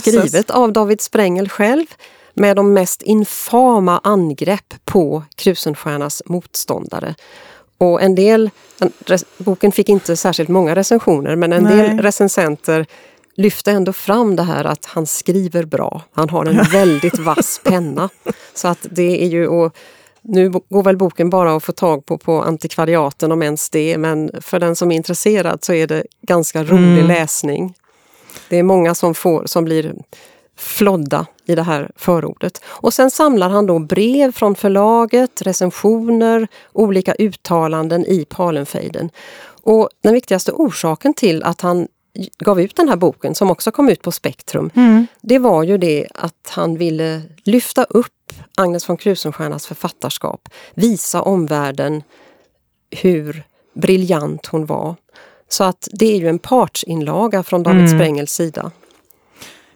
[0.00, 1.86] skrivet av David Sprängel själv
[2.34, 7.14] med de mest infama angrepp på Krusenstjernas motståndare.
[7.82, 8.50] Och en del,
[9.38, 11.76] boken fick inte särskilt många recensioner men en Nej.
[11.76, 12.86] del recensenter
[13.34, 16.02] lyfte ändå fram det här att han skriver bra.
[16.12, 18.08] Han har en väldigt vass penna.
[18.54, 19.76] Så att det är ju, och
[20.22, 24.30] nu går väl boken bara att få tag på på antikvariaten om ens det, men
[24.40, 27.06] för den som är intresserad så är det ganska rolig mm.
[27.06, 27.74] läsning.
[28.48, 29.94] Det är många som, får, som blir
[30.56, 32.60] flodda i det här förordet.
[32.64, 39.10] Och sen samlar han då brev från förlaget, recensioner, olika uttalanden i Palenfejden.
[39.62, 41.88] Och den viktigaste orsaken till att han
[42.38, 45.06] gav ut den här boken, som också kom ut på Spektrum, mm.
[45.20, 52.02] det var ju det att han ville lyfta upp Agnes von Krusenstjernas författarskap, visa omvärlden
[52.90, 54.96] hur briljant hon var.
[55.48, 57.98] Så att det är ju en partsinlaga från David mm.
[57.98, 58.70] Sprengels sida.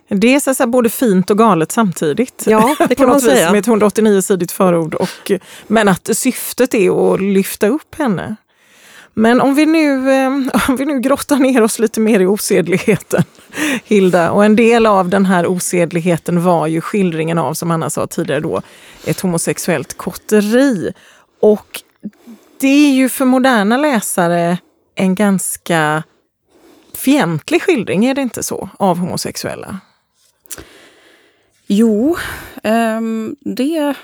[0.08, 2.44] Det är så säga, både fint och galet samtidigt.
[2.46, 3.52] Ja, det kan man säga.
[3.52, 4.94] Med ett 189-sidigt förord.
[4.94, 5.32] Och,
[5.66, 8.36] men att syftet är att lyfta upp henne.
[9.14, 10.26] Men om vi, nu, eh,
[10.68, 13.24] om vi nu grottar ner oss lite mer i osedligheten,
[13.84, 14.30] Hilda.
[14.30, 18.40] Och en del av den här osedligheten var ju skildringen av, som Anna sa tidigare,
[18.40, 18.62] då,
[19.04, 20.92] ett homosexuellt kotteri.
[21.40, 21.80] Och
[22.60, 24.58] det är ju för moderna läsare
[24.94, 26.02] en ganska
[26.94, 29.80] fientlig skildring, är det inte så, av homosexuella?
[31.66, 32.16] Jo,
[32.62, 33.94] um, det,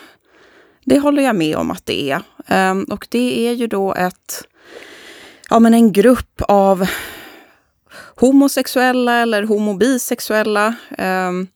[0.84, 2.22] det håller jag med om att det är.
[2.70, 4.44] Um, och det är ju då ett,
[5.50, 6.86] ja, men en grupp av
[8.16, 11.48] homosexuella eller homobisexuella um,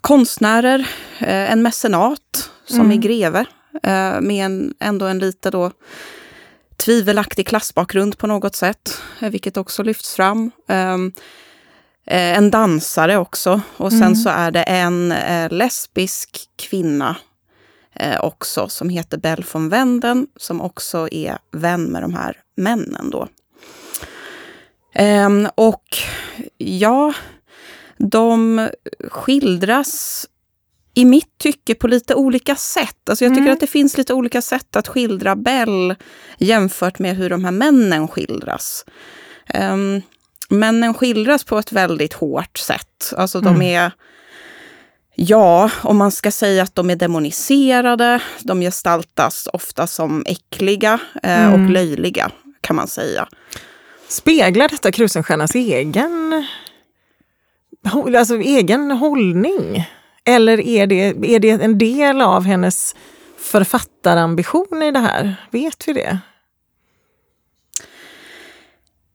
[0.00, 0.78] konstnärer,
[1.22, 2.92] uh, en mecenat som mm.
[2.92, 3.40] är greve
[3.74, 5.70] uh, med en, ändå en lite då
[6.76, 10.50] tvivelaktig klassbakgrund på något sätt, uh, vilket också lyfts fram.
[12.06, 13.60] Eh, en dansare också.
[13.76, 14.16] Och sen mm.
[14.16, 17.16] så är det en eh, lesbisk kvinna
[17.94, 23.10] eh, också som heter Bell von Wenden som också är vän med de här männen
[23.10, 23.28] då.
[24.94, 25.84] Ehm, och
[26.58, 27.12] ja,
[27.98, 28.68] de
[29.08, 30.26] skildras
[30.94, 33.08] i mitt tycke på lite olika sätt.
[33.10, 33.52] Alltså jag tycker mm.
[33.52, 35.94] att det finns lite olika sätt att skildra Bell
[36.38, 38.84] jämfört med hur de här männen skildras.
[39.54, 40.02] Um,
[40.52, 43.12] Männen skildras på ett väldigt hårt sätt.
[43.16, 43.62] Alltså de mm.
[43.62, 43.92] är,
[45.14, 51.44] ja, om man ska säga att de är demoniserade, de gestaltas ofta som äckliga eh,
[51.44, 51.52] mm.
[51.52, 53.28] och löjliga, kan man säga.
[54.08, 56.46] Speglar detta Krusenstjernas egen,
[58.16, 59.88] alltså egen hållning?
[60.24, 62.96] Eller är det, är det en del av hennes
[63.38, 65.34] författarambition i det här?
[65.50, 66.18] Vet vi det?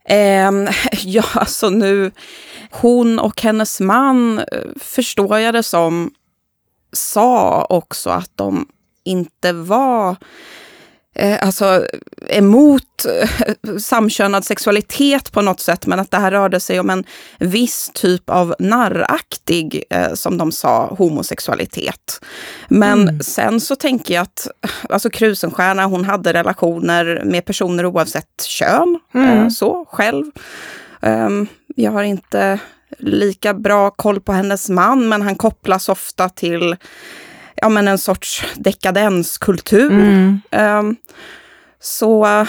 [0.08, 0.52] Eh,
[1.04, 2.12] ja, alltså nu,
[2.72, 4.46] hon och hennes man, eh,
[4.80, 6.12] förstår jag det som,
[6.92, 8.68] sa också att de
[9.04, 10.16] inte var
[11.18, 11.86] eh, alltså,
[12.30, 17.04] emot eh, samkönad sexualitet på något sätt, men att det här rörde sig om en
[17.40, 22.22] viss typ av narraktig, eh, som de sa, homosexualitet.
[22.68, 23.20] Men mm.
[23.20, 24.48] sen så tänker jag att
[24.90, 29.30] alltså Krusenstjerna, hon hade relationer med personer oavsett kön, mm.
[29.30, 30.26] eh, så själv.
[31.02, 32.60] Um, jag har inte
[33.00, 36.76] lika bra koll på hennes man, men han kopplas ofta till
[37.62, 39.92] ja, men en sorts dekadenskultur.
[39.92, 40.42] Mm.
[40.52, 40.96] Um,
[41.80, 42.46] så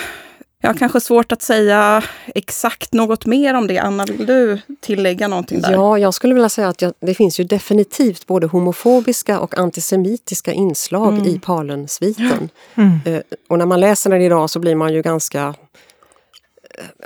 [0.61, 2.03] jag har kanske svårt att säga
[2.35, 3.79] exakt något mer om det.
[3.79, 5.73] Anna, vill du tillägga någonting där?
[5.73, 10.53] Ja, jag skulle vilja säga att jag, det finns ju definitivt både homofobiska och antisemitiska
[10.53, 11.27] inslag mm.
[11.27, 12.49] i Palensviten.
[12.75, 13.01] Mm.
[13.07, 15.55] Uh, och när man läser den idag så blir man ju ganska uh,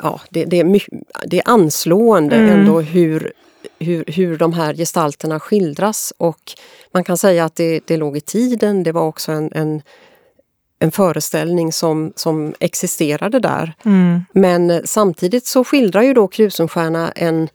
[0.03, 0.95] ja, det, det, är mycket,
[1.27, 2.61] det är anslående mm.
[2.61, 3.33] ändå hur
[3.83, 6.53] hur, hur de här gestalterna skildras och
[6.93, 9.83] man kan säga att det, det låg i tiden, det var också en, en,
[10.79, 13.75] en föreställning som, som existerade där.
[13.85, 14.25] Mm.
[14.33, 17.49] Men samtidigt så skildrar ju då Krusenstjerna en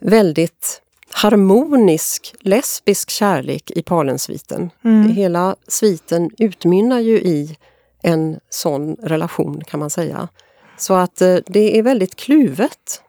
[0.00, 4.70] väldigt harmonisk lesbisk kärlek i Palensviten.
[4.84, 5.08] Mm.
[5.08, 7.56] Hela sviten utmynnar ju i
[8.02, 10.28] en sån relation kan man säga.
[10.76, 13.02] Så att eh, det är väldigt kluvet.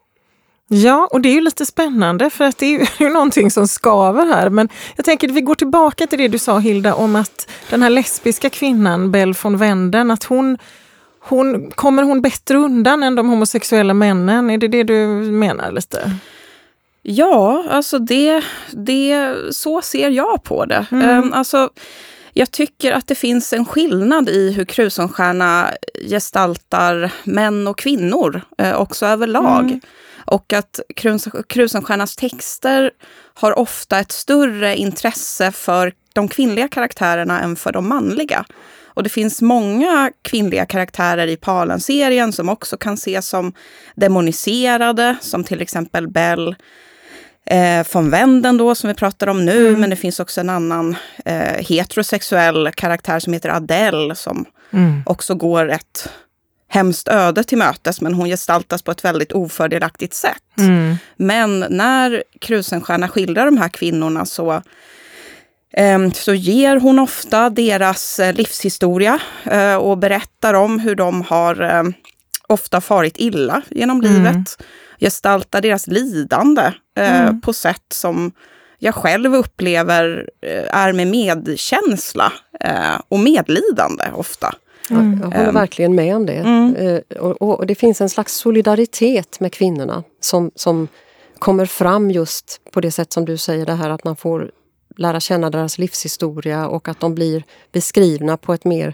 [0.67, 4.25] Ja, och det är ju lite spännande för att det är ju någonting som skaver
[4.25, 4.49] här.
[4.49, 7.81] Men jag tänker att vi går tillbaka till det du sa Hilda om att den
[7.81, 10.57] här lesbiska kvinnan, Bell von Wenden, att hon,
[11.19, 14.49] hon kommer hon bättre undan än de homosexuella männen?
[14.49, 16.11] Är det det du menar lite?
[17.01, 20.85] Ja, alltså det, det, så ser jag på det.
[20.91, 21.23] Mm.
[21.23, 21.69] Um, alltså,
[22.33, 25.69] jag tycker att det finns en skillnad i hur Krusenstjerna
[26.09, 29.63] gestaltar män och kvinnor, eh, också överlag.
[29.63, 29.81] Mm.
[30.25, 30.79] Och att
[31.47, 32.91] Krusenstjernas texter
[33.33, 38.45] har ofta ett större intresse för de kvinnliga karaktärerna än för de manliga.
[38.95, 43.53] Och det finns många kvinnliga karaktärer i Palen-serien som också kan ses som
[43.95, 46.55] demoniserade, som till exempel Bell
[47.45, 49.67] eh, von Wenden då, som vi pratar om nu.
[49.67, 49.81] Mm.
[49.81, 55.03] Men det finns också en annan eh, heterosexuell karaktär som heter Adele, som mm.
[55.05, 56.09] också går ett
[56.67, 60.43] hemskt öde till mötes, men hon gestaltas på ett väldigt ofördelaktigt sätt.
[60.57, 60.95] Mm.
[61.17, 64.61] Men när Krusenstjerna skildrar de här kvinnorna så
[65.77, 71.61] Ehm, så ger hon ofta deras eh, livshistoria eh, och berättar om hur de har
[71.61, 71.93] ehm,
[72.47, 74.13] ofta farit illa genom mm.
[74.13, 74.63] livet.
[74.99, 77.41] Gestaltar deras lidande eh, mm.
[77.41, 78.31] på sätt som
[78.79, 80.29] jag själv upplever
[80.71, 82.33] är med medkänsla
[83.09, 84.55] och medlidande ofta.
[84.89, 85.19] Mm.
[85.21, 85.53] Jag håller ehm.
[85.53, 86.33] verkligen med om det.
[86.33, 87.01] Mm.
[87.19, 90.87] Och, och, det finns en slags solidaritet med kvinnorna som, som
[91.39, 94.51] kommer fram just på det sätt som du säger, det här att man får
[94.97, 98.93] lära känna deras livshistoria och att de blir beskrivna på ett mer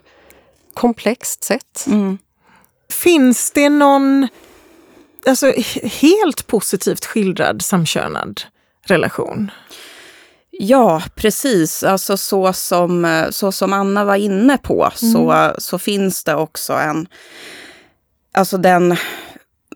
[0.74, 1.86] komplext sätt.
[1.88, 2.18] Mm.
[2.90, 4.28] Finns det någon
[5.26, 5.54] alltså,
[6.02, 8.42] helt positivt skildrad samkönad
[8.86, 9.52] relation?
[10.64, 11.84] Ja, precis.
[11.84, 15.14] Alltså så som, så som Anna var inne på mm.
[15.14, 17.08] så, så finns det också en...
[18.34, 18.96] Alltså den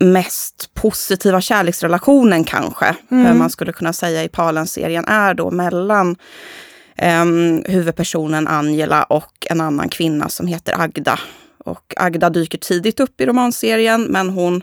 [0.00, 3.38] mest positiva kärleksrelationen kanske, mm.
[3.38, 6.16] man skulle kunna säga i Palen-serien, är då mellan
[7.02, 11.20] um, huvudpersonen Angela och en annan kvinna som heter Agda.
[11.58, 14.62] Och Agda dyker tidigt upp i romanserien, men hon,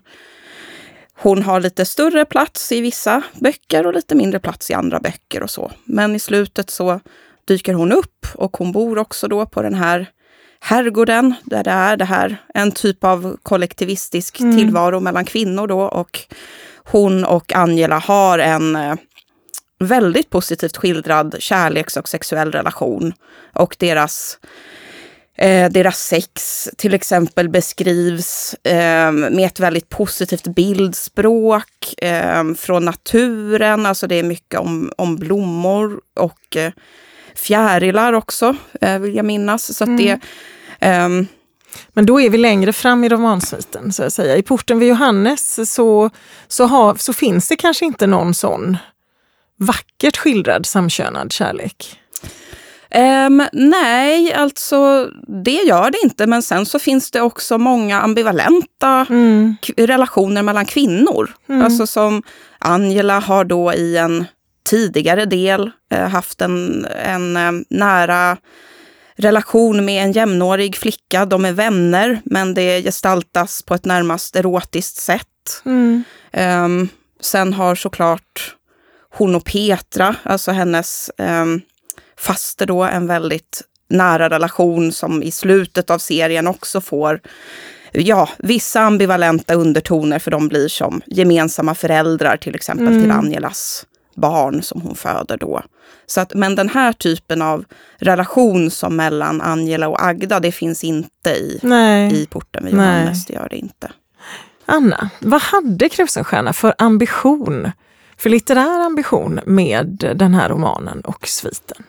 [1.24, 5.44] hon har lite större plats i vissa böcker och lite mindre plats i andra böcker
[5.44, 5.72] och så.
[5.86, 7.00] Men i slutet så
[7.46, 10.10] dyker hon upp och hon bor också då på den här
[10.60, 14.58] herrgården, där det är det här, en typ av kollektivistisk mm.
[14.58, 15.82] tillvaro mellan kvinnor då.
[15.82, 16.20] Och
[16.76, 18.96] hon och Angela har en eh,
[19.80, 23.14] väldigt positivt skildrad kärleks och sexuell relation.
[23.54, 24.40] Och deras
[25.44, 33.86] Eh, deras sex till exempel beskrivs eh, med ett väldigt positivt bildspråk eh, från naturen.
[33.86, 36.72] Alltså det är mycket om, om blommor och eh,
[37.36, 39.78] fjärilar också, eh, vill jag minnas.
[39.78, 39.98] Så mm.
[39.98, 40.20] det,
[40.88, 41.28] um,
[41.94, 44.38] men då är vi längre fram i romansviten, så att säga.
[44.38, 46.10] I porten vid Johannes så,
[46.48, 48.78] så, har, så finns det kanske inte någon sån
[49.60, 52.00] vackert skildrad samkönad kärlek.
[52.96, 55.10] Um, nej, alltså
[55.44, 56.28] det gör det inte.
[56.28, 59.56] Men sen så finns det också många ambivalenta mm.
[59.78, 61.36] relationer mellan kvinnor.
[61.50, 61.62] Mm.
[61.62, 62.24] Alltså som
[62.60, 64.26] Angela har då i en
[64.66, 68.38] tidigare del eh, haft en, en eh, nära
[69.16, 71.26] relation med en jämnårig flicka.
[71.26, 75.62] De är vänner, men det gestaltas på ett närmast erotiskt sätt.
[75.66, 76.04] Mm.
[76.34, 76.90] Um,
[77.22, 78.56] sen har såklart
[79.10, 81.62] hon och Petra, alltså hennes um,
[82.24, 87.22] faster då, en väldigt nära relation som i slutet av serien också får
[87.92, 93.02] ja, vissa ambivalenta undertoner för de blir som gemensamma föräldrar till exempel mm.
[93.02, 95.62] till Angelas barn som hon föder då.
[96.06, 97.66] Så att, men den här typen av
[97.98, 101.60] relation som mellan Angela och Agda, det finns inte i,
[102.12, 103.26] i porten med Johannes.
[103.26, 103.92] Det gör det inte.
[104.66, 107.72] Anna, vad hade Krusenstjerna för ambition,
[108.18, 111.84] för litterär ambition med den här romanen och sviten?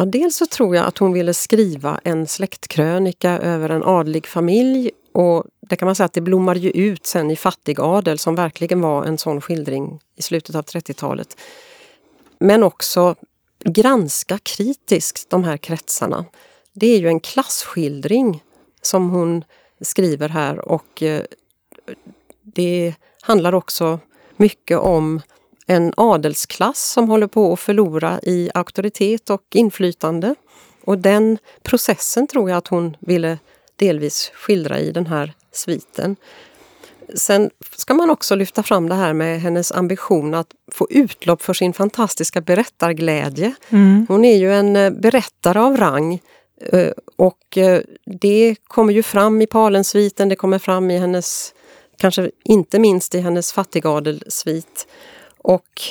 [0.00, 4.90] Ja, dels så tror jag att hon ville skriva en släktkrönika över en adlig familj
[5.12, 8.80] och det kan man säga att det blommade ju ut sen i Fattigadel som verkligen
[8.80, 11.36] var en sån skildring i slutet av 30-talet.
[12.38, 13.14] Men också
[13.64, 16.24] granska kritiskt de här kretsarna.
[16.72, 18.42] Det är ju en klassskildring
[18.82, 19.44] som hon
[19.80, 21.22] skriver här och eh,
[22.42, 23.98] det handlar också
[24.36, 25.20] mycket om
[25.70, 30.34] en adelsklass som håller på att förlora i auktoritet och inflytande.
[30.84, 33.38] Och den processen tror jag att hon ville
[33.76, 36.16] delvis skildra i den här sviten.
[37.14, 41.54] Sen ska man också lyfta fram det här med hennes ambition att få utlopp för
[41.54, 43.54] sin fantastiska berättarglädje.
[43.68, 44.06] Mm.
[44.08, 46.20] Hon är ju en eh, berättare av rang
[46.60, 47.80] eh, och eh,
[48.20, 51.54] det kommer ju fram i Palensviten, det kommer fram i hennes,
[51.96, 54.86] kanske inte minst i hennes fattigadelsvit.
[55.42, 55.82] Och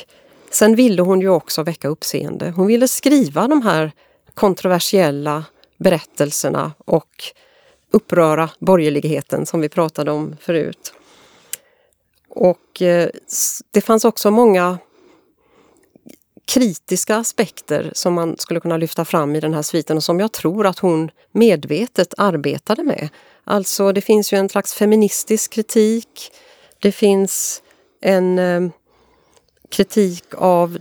[0.52, 2.50] sen ville hon ju också väcka uppseende.
[2.50, 3.92] Hon ville skriva de här
[4.34, 5.46] kontroversiella
[5.78, 7.24] berättelserna och
[7.92, 10.94] uppröra borgerligheten som vi pratade om förut.
[12.30, 13.10] Och eh,
[13.72, 14.78] det fanns också många
[16.48, 20.32] kritiska aspekter som man skulle kunna lyfta fram i den här sviten och som jag
[20.32, 23.10] tror att hon medvetet arbetade med.
[23.44, 26.32] Alltså det finns ju en slags feministisk kritik.
[26.82, 27.62] Det finns
[28.02, 28.70] en eh,
[29.70, 30.78] kritik av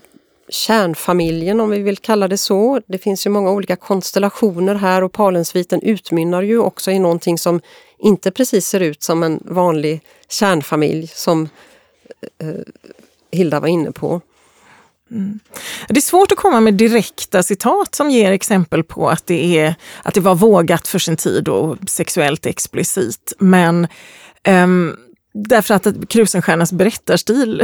[0.48, 2.80] kärnfamiljen om vi vill kalla det så.
[2.86, 7.60] Det finns ju många olika konstellationer här och Palensviten utmynnar ju också i någonting som
[7.98, 11.48] inte precis ser ut som en vanlig kärnfamilj som
[12.38, 12.48] eh,
[13.30, 14.20] Hilda var inne på.
[15.10, 15.40] Mm.
[15.88, 19.74] Det är svårt att komma med direkta citat som ger exempel på att det, är,
[20.02, 23.32] att det var vågat för sin tid och sexuellt explicit.
[23.38, 23.86] Men
[24.48, 24.96] um,
[25.46, 27.62] Därför att Krusenstjärnas berättarstil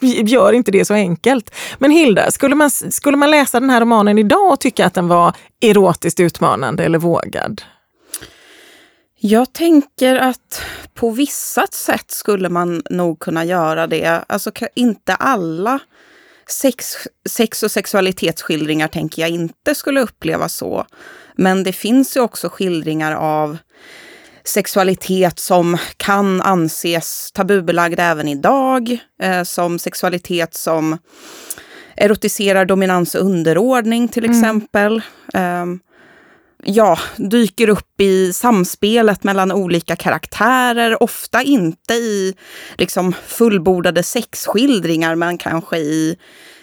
[0.24, 1.54] gör inte det så enkelt.
[1.78, 5.08] Men Hilda, skulle man, skulle man läsa den här romanen idag och tycka att den
[5.08, 7.62] var erotiskt utmanande eller vågad?
[9.22, 10.62] Jag tänker att
[10.94, 14.24] på vissa sätt skulle man nog kunna göra det.
[14.26, 15.78] Alltså inte alla
[16.50, 16.94] sex,
[17.28, 20.86] sex och sexualitetsskildringar tänker jag inte skulle upplevas så.
[21.36, 23.58] Men det finns ju också skildringar av
[24.50, 30.98] sexualitet som kan anses tabubelagd även idag, eh, som sexualitet som
[31.96, 34.36] erotiserar dominans och underordning till mm.
[34.36, 35.02] exempel.
[35.34, 35.66] Eh,
[36.62, 42.34] ja, dyker upp i samspelet mellan olika karaktärer, ofta inte i
[42.78, 46.16] liksom fullbordade sexskildringar, men kanske i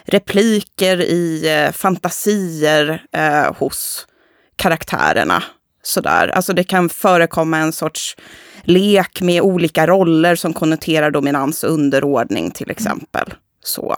[0.05, 4.07] repliker, i eh, fantasier eh, hos
[4.55, 5.43] karaktärerna
[5.87, 6.27] sådär.
[6.27, 8.15] Alltså det kan förekomma en sorts
[8.61, 13.33] lek med olika roller som konnoterar dominans och underordning till exempel.
[13.63, 13.97] Så.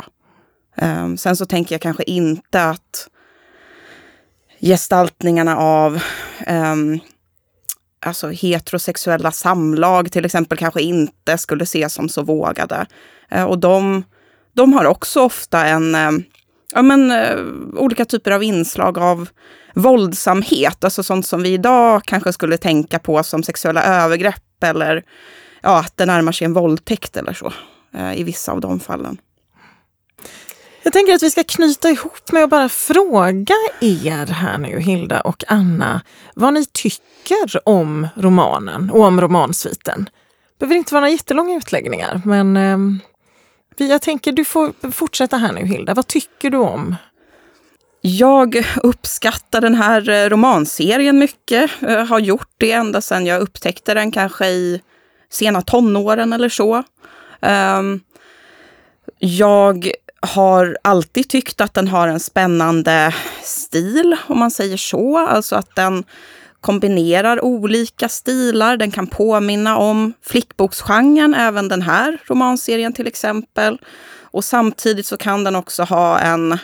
[0.81, 3.09] Um, sen så tänker jag kanske inte att
[4.61, 6.03] gestaltningarna av
[6.47, 6.99] um,
[7.99, 12.85] alltså heterosexuella samlag till exempel kanske inte skulle ses som så vågade.
[13.35, 14.03] Uh, och de,
[14.53, 16.23] de har också ofta en um,
[16.73, 19.29] ja, men, uh, olika typer av inslag av
[19.73, 25.03] våldsamhet, alltså sånt som vi idag kanske skulle tänka på som sexuella övergrepp eller
[25.61, 27.53] ja, att det närmar sig en våldtäkt eller så
[27.95, 29.17] uh, i vissa av de fallen.
[30.83, 35.21] Jag tänker att vi ska knyta ihop med att bara fråga er här nu, Hilda
[35.21, 36.01] och Anna,
[36.35, 40.09] vad ni tycker om romanen och om romansviten.
[40.57, 42.77] Det behöver inte vara några jättelånga utläggningar, men eh,
[43.85, 45.93] jag tänker du får fortsätta här nu Hilda.
[45.93, 46.95] Vad tycker du om?
[48.01, 51.71] Jag uppskattar den här eh, romanserien mycket.
[51.79, 54.81] Jag har gjort det ända sedan jag upptäckte den, kanske i
[55.29, 56.83] sena tonåren eller så.
[57.41, 57.99] Ehm,
[59.19, 65.17] jag har alltid tyckt att den har en spännande stil, om man säger så.
[65.17, 66.03] Alltså att den
[66.61, 68.77] kombinerar olika stilar.
[68.77, 73.79] Den kan påminna om flickboksgenren, även den här romanserien till exempel.
[74.31, 76.57] Och samtidigt så kan den också ha en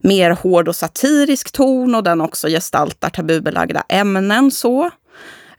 [0.00, 4.90] mer hård och satirisk ton och den också gestaltar tabubelagda ämnen så.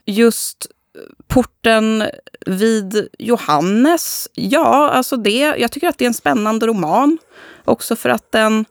[0.04, 2.04] Just eh, porten
[2.46, 7.18] vid Johannes, ja, alltså det, jag tycker att det är en spännande roman.
[7.64, 8.64] Också för att den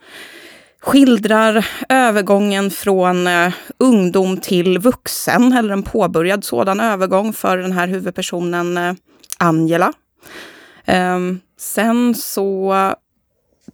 [0.86, 7.88] skildrar övergången från eh, ungdom till vuxen, eller en påbörjad sådan övergång för den här
[7.88, 8.94] huvudpersonen eh,
[9.38, 9.94] Angela.
[10.86, 12.76] Ehm, sen så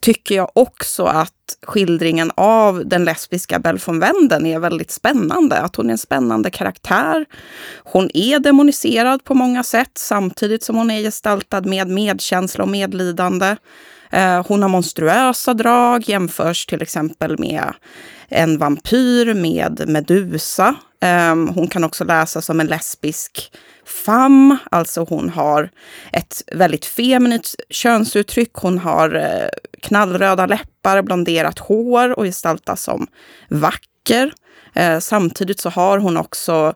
[0.01, 1.34] tycker jag också att
[1.68, 5.57] skildringen av den lesbiska Belle von Wenden är väldigt spännande.
[5.57, 7.26] Att hon är en spännande karaktär.
[7.84, 13.55] Hon är demoniserad på många sätt samtidigt som hon är gestaltad med medkänsla och medlidande.
[14.12, 17.74] Eh, hon har monstruösa drag, jämförs till exempel med
[18.30, 20.76] en vampyr med Medusa.
[21.01, 23.51] Ehm, hon kan också läsas som en lesbisk
[23.86, 24.57] fam.
[24.72, 25.70] alltså hon har
[26.14, 28.53] ett väldigt feminint könsuttryck.
[28.53, 29.49] Hon har eh,
[29.82, 33.07] knallröda läppar, blonderat hår och gestaltas som
[33.49, 34.34] vacker.
[34.74, 36.74] Eh, samtidigt så har hon också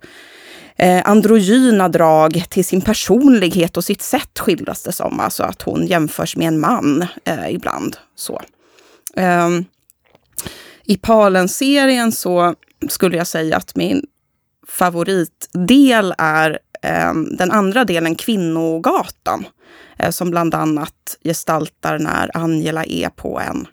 [0.77, 5.19] Eh, androgyna drag till sin personlighet och sitt sätt skildras det som.
[5.19, 7.97] Alltså att hon jämförs med en man eh, ibland.
[8.15, 8.41] Så.
[9.15, 9.49] Eh,
[10.83, 12.55] I Palen-serien så
[12.89, 14.05] skulle jag säga att min
[14.67, 19.45] favoritdel är eh, den andra delen, Kvinnogatan.
[19.97, 23.67] Eh, som bland annat gestaltar när Angela är på en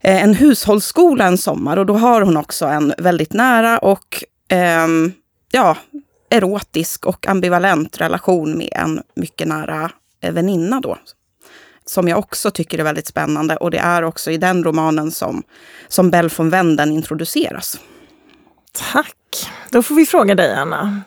[0.00, 4.86] eh, en hushållsskola en sommar och då har hon också en väldigt nära och eh,
[5.56, 5.76] ja,
[6.30, 9.90] erotisk och ambivalent relation med en mycket nära
[10.20, 10.98] eh, väninna då.
[11.84, 15.42] Som jag också tycker är väldigt spännande och det är också i den romanen som,
[15.88, 17.80] som Bell von Wenden introduceras.
[18.92, 19.50] Tack!
[19.70, 21.02] Då får vi fråga dig Anna.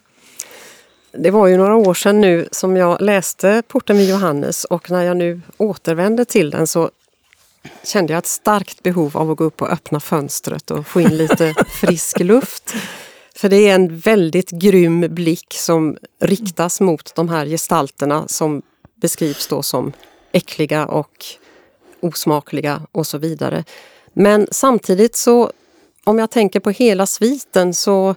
[1.11, 5.03] Det var ju några år sedan nu som jag läste Porten vid Johannes och när
[5.03, 6.89] jag nu återvände till den så
[7.83, 11.17] kände jag ett starkt behov av att gå upp och öppna fönstret och få in
[11.17, 12.75] lite frisk luft.
[13.39, 18.61] För det är en väldigt grym blick som riktas mot de här gestalterna som
[18.95, 19.93] beskrivs då som
[20.31, 21.25] äckliga och
[21.99, 23.63] osmakliga och så vidare.
[24.13, 25.51] Men samtidigt så,
[26.03, 28.15] om jag tänker på hela sviten så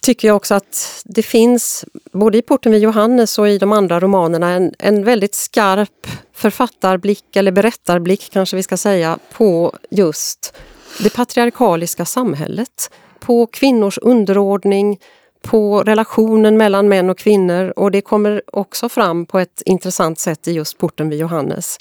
[0.00, 4.00] tycker jag också att det finns, både i Porten vid Johannes och i de andra
[4.00, 10.54] romanerna, en, en väldigt skarp författarblick, eller berättarblick kanske vi ska säga, på just
[11.00, 12.90] det patriarkaliska samhället.
[13.28, 15.00] På kvinnors underordning,
[15.42, 20.48] på relationen mellan män och kvinnor och det kommer också fram på ett intressant sätt
[20.48, 21.78] i just Porten vid Johannes.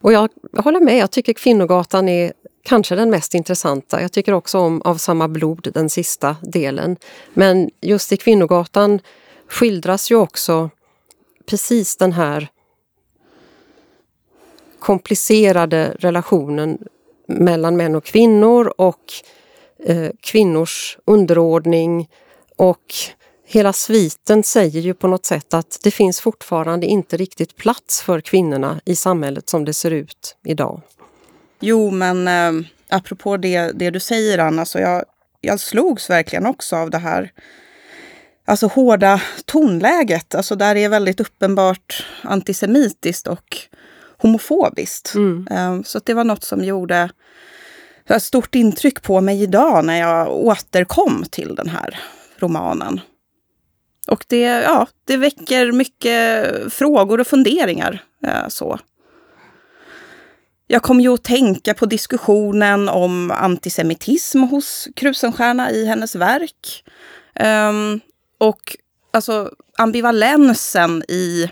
[0.00, 4.02] Och jag håller med, jag tycker Kvinnogatan är kanske den mest intressanta.
[4.02, 6.96] Jag tycker också om Av samma blod, den sista delen.
[7.34, 9.00] Men just i Kvinnogatan
[9.48, 10.70] skildras ju också
[11.50, 12.48] precis den här
[14.78, 16.78] komplicerade relationen
[17.26, 19.02] mellan män och kvinnor och
[19.84, 22.08] eh, kvinnors underordning
[22.56, 22.94] och
[23.46, 28.20] hela sviten säger ju på något sätt att det finns fortfarande inte riktigt plats för
[28.20, 30.80] kvinnorna i samhället som det ser ut idag.
[31.60, 35.04] Jo, men eh, apropå det, det du säger Anna, så jag,
[35.40, 37.32] jag slogs verkligen också av det här
[38.44, 40.34] alltså hårda tonläget.
[40.34, 43.56] Alltså där är väldigt uppenbart antisemitiskt och
[44.18, 45.14] homofobiskt.
[45.14, 45.46] Mm.
[45.50, 47.10] Eh, så det var något som gjorde
[48.18, 51.98] stort intryck på mig idag när jag återkom till den här
[52.38, 53.00] romanen.
[54.08, 58.02] Och det, ja, det väcker mycket frågor och funderingar.
[58.26, 58.78] Eh, så.
[60.66, 66.84] Jag kom ju att tänka på diskussionen om antisemitism hos Krusenstjerna i hennes verk.
[67.40, 68.00] Um,
[68.38, 68.76] och
[69.12, 71.50] alltså ambivalensen i,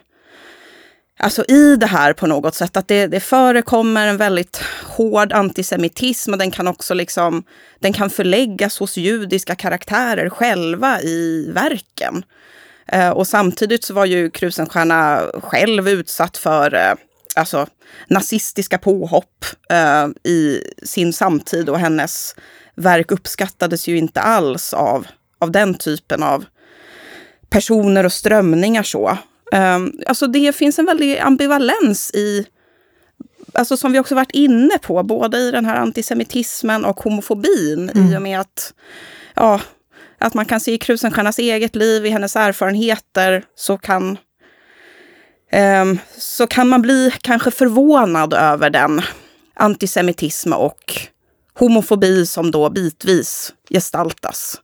[1.18, 2.76] alltså i det här på något sätt.
[2.76, 7.44] Att det, det förekommer en väldigt hård antisemitism och den kan också liksom,
[7.78, 12.24] den kan förläggas hos judiska karaktärer själva i verken.
[12.86, 16.94] Eh, och samtidigt så var ju Krusenstjerna själv utsatt för eh,
[17.36, 17.66] alltså,
[18.08, 22.36] nazistiska påhopp eh, i sin samtid och hennes
[22.74, 25.06] verk uppskattades ju inte alls av,
[25.38, 26.44] av den typen av
[27.48, 28.82] personer och strömningar.
[28.82, 29.18] så.
[29.54, 32.46] Eh, alltså det finns en väldig ambivalens i,
[33.52, 38.12] alltså som vi också varit inne på, både i den här antisemitismen och homofobin mm.
[38.12, 38.74] i och med att
[39.34, 39.60] ja,
[40.18, 44.18] att man kan se i Krusenstjernas eget liv, i hennes erfarenheter, så kan
[45.54, 49.02] Ehm, så kan man bli kanske förvånad över den
[49.54, 51.00] antisemitism och
[51.58, 54.60] homofobi som då bitvis gestaltas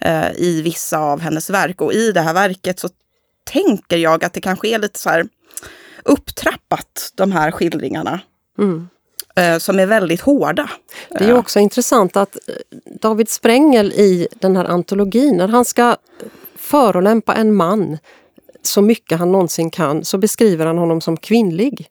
[0.00, 1.80] eh, i vissa av hennes verk.
[1.80, 2.88] Och i det här verket så
[3.44, 5.28] tänker jag att det kanske är lite så här
[6.04, 8.20] upptrappat, de här skildringarna.
[8.58, 8.88] Mm.
[9.36, 10.70] Eh, som är väldigt hårda.
[11.08, 12.54] Det är också intressant att eh,
[13.00, 15.96] David Sprengel i den här antologin, när han ska
[16.56, 17.98] förolämpa en man
[18.62, 21.88] så mycket han någonsin kan så beskriver han honom som kvinnlig.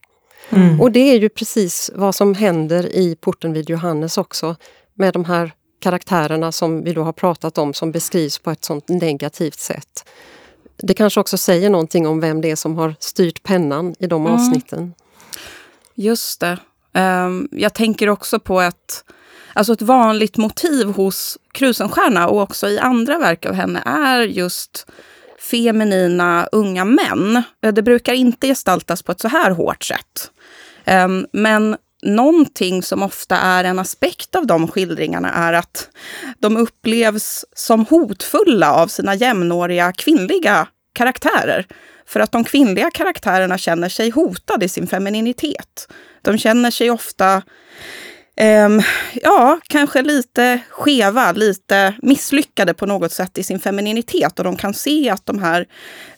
[0.49, 0.82] Mm.
[0.82, 4.56] Och det är ju precis vad som händer i Porten vid Johannes också
[4.93, 8.89] med de här karaktärerna som vi då har pratat om som beskrivs på ett sånt
[8.89, 10.06] negativt sätt.
[10.82, 14.25] Det kanske också säger någonting om vem det är som har styrt pennan i de
[14.25, 14.34] mm.
[14.34, 14.93] avsnitten.
[15.95, 16.57] Just det.
[16.93, 19.03] Um, jag tänker också på ett,
[19.53, 24.88] alltså ett vanligt motiv hos Krusenstjerna och också i andra verk av henne är just
[25.51, 27.43] feminina unga män.
[27.63, 30.32] Eh, det brukar inte gestaltas på ett så här hårt sätt.
[30.86, 35.89] Ehm, men någonting som ofta är en aspekt av de skildringarna är att
[36.39, 41.66] de upplevs som hotfulla av sina jämnåriga kvinnliga karaktärer.
[42.06, 45.88] För att de kvinnliga karaktärerna känner sig hotade i sin femininitet.
[46.22, 47.41] De känner sig ofta
[48.39, 48.82] Um,
[49.13, 54.39] ja, kanske lite skeva, lite misslyckade på något sätt i sin femininitet.
[54.39, 55.65] Och de kan se att de här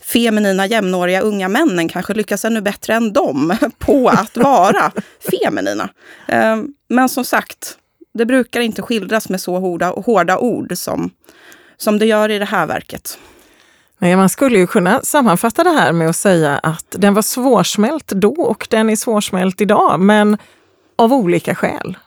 [0.01, 4.91] feminina jämnåriga unga männen kanske lyckas ännu bättre än dem på att vara
[5.31, 5.89] feminina.
[6.27, 7.77] Um, men som sagt,
[8.13, 11.09] det brukar inte skildras med så hårda, hårda ord som,
[11.77, 13.17] som det gör i det här verket.
[13.97, 18.07] Nej, man skulle ju kunna sammanfatta det här med att säga att den var svårsmält
[18.07, 20.37] då och den är svårsmält idag, men
[20.95, 21.97] av olika skäl.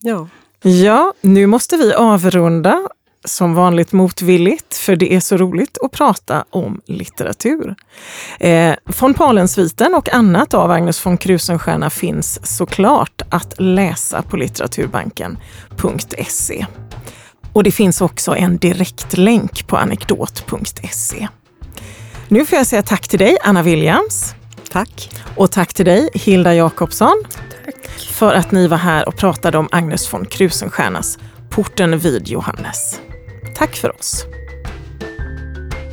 [0.00, 0.28] Ja.
[0.62, 2.88] Ja, nu måste vi avrunda
[3.24, 7.74] som vanligt motvilligt, för det är så roligt att prata om litteratur.
[8.40, 16.66] Eh, von Palensviten och annat av Agnes von Krusenstjerna finns såklart att läsa på litteraturbanken.se.
[17.52, 21.28] Och det finns också en direktlänk på anekdot.se.
[22.28, 24.34] Nu får jag säga tack till dig, Anna Williams.
[24.70, 25.10] Tack.
[25.36, 27.22] Och tack till dig, Hilda Jakobsson
[28.16, 31.18] för att ni var här och pratade om Agnes von Krusenstjernas
[31.50, 33.00] Porten vid Johannes.
[33.54, 34.26] Tack för oss.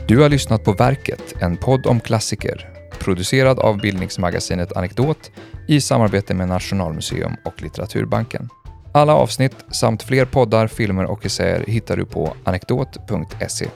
[0.07, 2.69] Du har lyssnat på Verket, en podd om klassiker
[2.99, 5.32] producerad av bildningsmagasinet Anekdot
[5.67, 8.49] i samarbete med Nationalmuseum och Litteraturbanken.
[8.93, 13.67] Alla avsnitt samt fler poddar, filmer och essäer hittar du på anekdot.se.